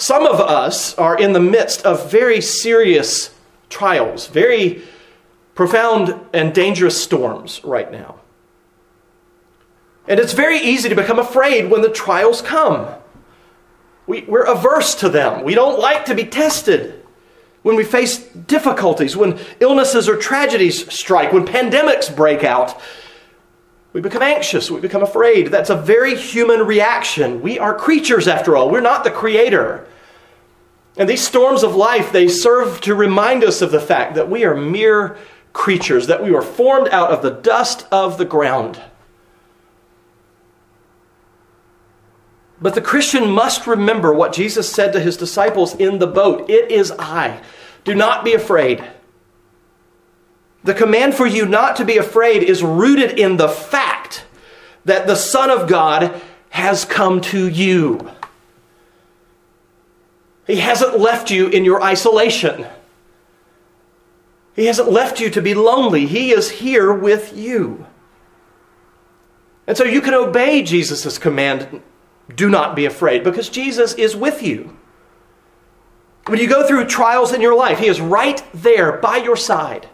Some 0.00 0.24
of 0.26 0.40
us 0.40 0.96
are 0.96 1.18
in 1.18 1.34
the 1.34 1.40
midst 1.40 1.84
of 1.84 2.10
very 2.10 2.40
serious 2.40 3.34
trials, 3.68 4.28
very 4.28 4.82
profound 5.54 6.18
and 6.32 6.54
dangerous 6.54 6.98
storms 6.98 7.62
right 7.62 7.92
now. 7.92 8.18
And 10.08 10.18
it's 10.18 10.32
very 10.32 10.58
easy 10.58 10.88
to 10.88 10.94
become 10.94 11.18
afraid 11.18 11.70
when 11.70 11.82
the 11.82 11.90
trials 11.90 12.40
come. 12.40 12.88
We, 14.06 14.22
we're 14.22 14.44
averse 14.44 14.94
to 14.96 15.10
them. 15.10 15.44
We 15.44 15.54
don't 15.54 15.78
like 15.78 16.06
to 16.06 16.14
be 16.14 16.24
tested. 16.24 17.04
When 17.60 17.76
we 17.76 17.84
face 17.84 18.24
difficulties, 18.24 19.18
when 19.18 19.38
illnesses 19.60 20.08
or 20.08 20.16
tragedies 20.16 20.90
strike, 20.90 21.30
when 21.30 21.44
pandemics 21.44 22.14
break 22.14 22.42
out, 22.42 22.80
we 23.92 24.00
become 24.00 24.22
anxious, 24.22 24.70
we 24.70 24.80
become 24.80 25.02
afraid. 25.02 25.48
That's 25.48 25.68
a 25.68 25.76
very 25.76 26.16
human 26.16 26.60
reaction. 26.60 27.42
We 27.42 27.58
are 27.58 27.74
creatures, 27.74 28.26
after 28.26 28.56
all. 28.56 28.70
We're 28.70 28.80
not 28.80 29.04
the 29.04 29.10
creator. 29.10 29.86
And 31.00 31.08
these 31.08 31.26
storms 31.26 31.62
of 31.62 31.74
life, 31.74 32.12
they 32.12 32.28
serve 32.28 32.82
to 32.82 32.94
remind 32.94 33.42
us 33.42 33.62
of 33.62 33.70
the 33.70 33.80
fact 33.80 34.16
that 34.16 34.28
we 34.28 34.44
are 34.44 34.54
mere 34.54 35.16
creatures, 35.54 36.08
that 36.08 36.22
we 36.22 36.30
were 36.30 36.42
formed 36.42 36.88
out 36.90 37.10
of 37.10 37.22
the 37.22 37.30
dust 37.30 37.86
of 37.90 38.18
the 38.18 38.26
ground. 38.26 38.78
But 42.60 42.74
the 42.74 42.82
Christian 42.82 43.30
must 43.30 43.66
remember 43.66 44.12
what 44.12 44.34
Jesus 44.34 44.70
said 44.70 44.92
to 44.92 45.00
his 45.00 45.16
disciples 45.16 45.74
in 45.74 46.00
the 46.00 46.06
boat 46.06 46.50
It 46.50 46.70
is 46.70 46.92
I. 46.92 47.40
Do 47.84 47.94
not 47.94 48.22
be 48.22 48.34
afraid. 48.34 48.84
The 50.64 50.74
command 50.74 51.14
for 51.14 51.26
you 51.26 51.46
not 51.46 51.76
to 51.76 51.86
be 51.86 51.96
afraid 51.96 52.42
is 52.42 52.62
rooted 52.62 53.18
in 53.18 53.38
the 53.38 53.48
fact 53.48 54.26
that 54.84 55.06
the 55.06 55.16
Son 55.16 55.48
of 55.48 55.66
God 55.66 56.20
has 56.50 56.84
come 56.84 57.22
to 57.22 57.48
you. 57.48 58.10
He 60.50 60.56
hasn't 60.56 60.98
left 60.98 61.30
you 61.30 61.46
in 61.46 61.64
your 61.64 61.80
isolation. 61.80 62.66
He 64.56 64.66
hasn't 64.66 64.90
left 64.90 65.20
you 65.20 65.30
to 65.30 65.40
be 65.40 65.54
lonely. 65.54 66.06
He 66.06 66.32
is 66.32 66.50
here 66.50 66.92
with 66.92 67.36
you. 67.36 67.86
And 69.68 69.76
so 69.76 69.84
you 69.84 70.00
can 70.00 70.12
obey 70.12 70.64
Jesus' 70.64 71.18
command 71.18 71.80
do 72.34 72.50
not 72.50 72.74
be 72.74 72.84
afraid 72.84 73.22
because 73.22 73.48
Jesus 73.48 73.94
is 73.94 74.16
with 74.16 74.42
you. 74.42 74.76
When 76.26 76.40
you 76.40 76.48
go 76.48 76.66
through 76.66 76.86
trials 76.86 77.32
in 77.32 77.40
your 77.40 77.54
life, 77.54 77.78
He 77.78 77.86
is 77.86 78.00
right 78.00 78.42
there 78.52 78.98
by 78.98 79.18
your 79.18 79.36
side. 79.36 79.88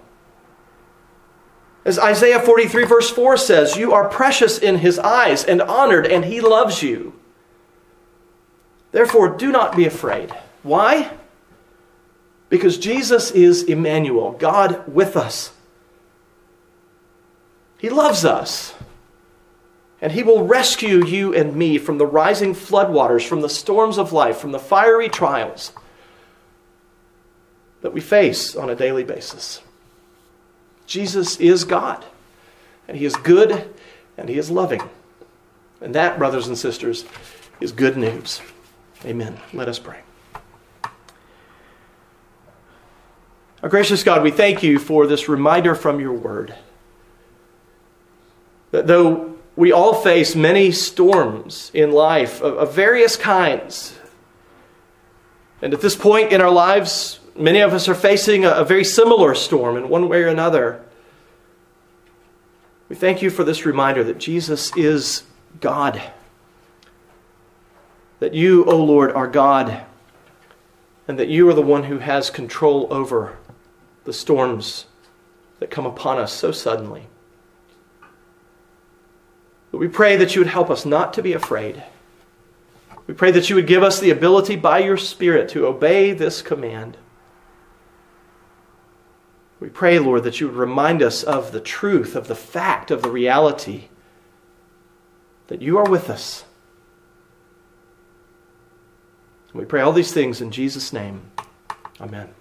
As 1.85 1.99
Isaiah 1.99 2.40
43, 2.40 2.85
verse 2.85 3.11
4 3.11 3.37
says, 3.37 3.77
You 3.77 3.92
are 3.92 4.09
precious 4.09 4.57
in 4.57 4.79
His 4.79 4.99
eyes 4.99 5.45
and 5.45 5.61
honored, 5.61 6.07
and 6.07 6.25
He 6.25 6.40
loves 6.40 6.83
you. 6.83 7.12
Therefore, 8.92 9.37
do 9.37 9.53
not 9.53 9.77
be 9.77 9.85
afraid. 9.85 10.33
Why? 10.66 11.12
Because 12.48 12.76
Jesus 12.76 13.31
is 13.31 13.62
Emmanuel, 13.62 14.33
God 14.33 14.92
with 14.92 15.16
us. 15.16 15.52
He 17.79 17.88
loves 17.88 18.24
us. 18.24 18.74
And 20.00 20.12
he 20.12 20.24
will 20.24 20.44
rescue 20.44 21.05
you 21.07 21.33
and 21.33 21.55
me 21.55 21.79
from 21.79 21.98
the 21.98 22.07
rising 22.07 22.52
floodwaters, 22.52 23.26
from 23.26 23.42
the 23.42 23.48
storms 23.48 23.96
of 23.96 24.12
life, 24.12 24.38
from 24.38 24.50
the 24.50 24.59
fiery 24.59 25.09
trials 25.09 25.72
that 27.83 27.92
we 27.92 28.00
face 28.00 28.57
on 28.57 28.68
a 28.68 28.74
daily 28.74 29.05
basis. 29.05 29.62
Jesus 30.87 31.38
is 31.38 31.62
God, 31.62 32.05
and 32.88 32.96
he 32.96 33.05
is 33.05 33.14
good, 33.14 33.72
and 34.18 34.29
he 34.29 34.37
is 34.37 34.50
loving. 34.50 34.83
And 35.81 35.94
that, 35.94 36.18
brothers 36.18 36.48
and 36.48 36.59
sisters, 36.59 37.05
is 37.61 37.70
good 37.70 37.96
news. 37.96 38.40
Amen. 39.05 39.38
Let 39.52 39.68
us 39.68 39.79
pray. 39.79 40.06
Our 43.62 43.71
gracious 43.71 44.05
God, 44.05 44.23
we 44.23 44.31
thank 44.31 44.62
you 44.62 44.79
for 44.79 45.07
this 45.07 45.29
reminder 45.29 45.75
from 45.75 45.99
your 45.99 46.12
word 46.12 46.55
that 48.71 48.87
though 48.87 49.35
we 49.55 49.73
all 49.73 49.95
face 49.95 50.37
many 50.37 50.71
storms 50.71 51.71
in 51.73 51.90
life 51.90 52.42
of, 52.42 52.59
of, 52.59 52.75
various 52.75 53.16
kinds, 53.16 53.99
and 55.62 55.73
at 55.73 55.81
this 55.81 55.97
point 55.97 56.35
in 56.35 56.42
our 56.42 56.51
lives, 56.51 57.19
many 57.35 57.61
of 57.61 57.73
us 57.73 57.88
are 57.88 57.95
facing 57.95 58.45
a, 58.45 58.51
a 58.51 58.64
very 58.64 58.85
similar 58.85 59.35
storm 59.35 59.79
in 59.79 59.88
one 59.88 60.11
way 60.11 60.23
or 60.23 60.29
another. 60.29 60.85
We 62.90 62.97
thank 62.97 63.23
you 63.23 63.31
for 63.31 63.42
this 63.42 63.64
reminder 63.64 64.05
that 64.05 64.19
Jesus 64.19 64.77
is 64.77 65.23
God. 65.62 66.03
That 68.21 68.35
you, 68.35 68.66
O 68.66 68.73
oh 68.73 68.85
Lord, 68.85 69.12
are 69.12 69.27
God, 69.27 69.83
and 71.09 71.19
that 71.19 71.29
you 71.29 71.49
are 71.49 71.55
the 71.55 71.62
one 71.62 71.85
who 71.85 71.99
has 71.99 72.29
control 72.29 72.87
over 72.90 73.38
the 74.07 74.12
storms 74.12 74.87
that 75.59 75.71
come 75.71 75.85
upon 75.85 76.19
us 76.19 76.33
so 76.33 76.51
suddenly. 76.53 77.09
But 79.71 79.79
we 79.79 79.88
pray 79.88 80.16
that 80.16 80.35
you 80.35 80.40
would 80.40 80.49
help 80.49 80.71
us 80.71 80.87
not 80.87 81.12
to 81.14 81.23
be 81.23 81.35
afraid. 81.35 81.83
We 83.07 83.14
pray 83.14 83.31
that 83.33 83.51
you 83.51 83.57
would 83.57 83.66
give 83.66 83.83
us 83.83 84.01
the 84.01 84.11
ability 84.11 84.57
by 84.57 84.79
your 84.79 84.97
Spirit 84.97 85.49
to 85.51 85.66
obey 85.66 86.12
this 86.12 86.40
command. 86.40 86.97
We 89.61 89.69
pray, 89.69 89.99
Lord, 89.99 90.23
that 90.25 90.40
you 90.40 90.49
would 90.49 90.57
remind 90.57 91.03
us 91.03 91.23
of 91.23 91.53
the 91.53 91.61
truth, 91.61 92.14
of 92.14 92.29
the 92.29 92.35
fact, 92.35 92.90
of 92.90 93.03
the 93.03 93.11
reality 93.11 93.88
that 95.49 95.62
you 95.62 95.79
are 95.79 95.88
with 95.88 96.11
us. 96.11 96.45
We 99.53 99.64
pray 99.64 99.81
all 99.81 99.92
these 99.92 100.12
things 100.12 100.42
in 100.42 100.51
Jesus' 100.51 100.92
name. 100.92 101.23
Amen. 101.99 102.36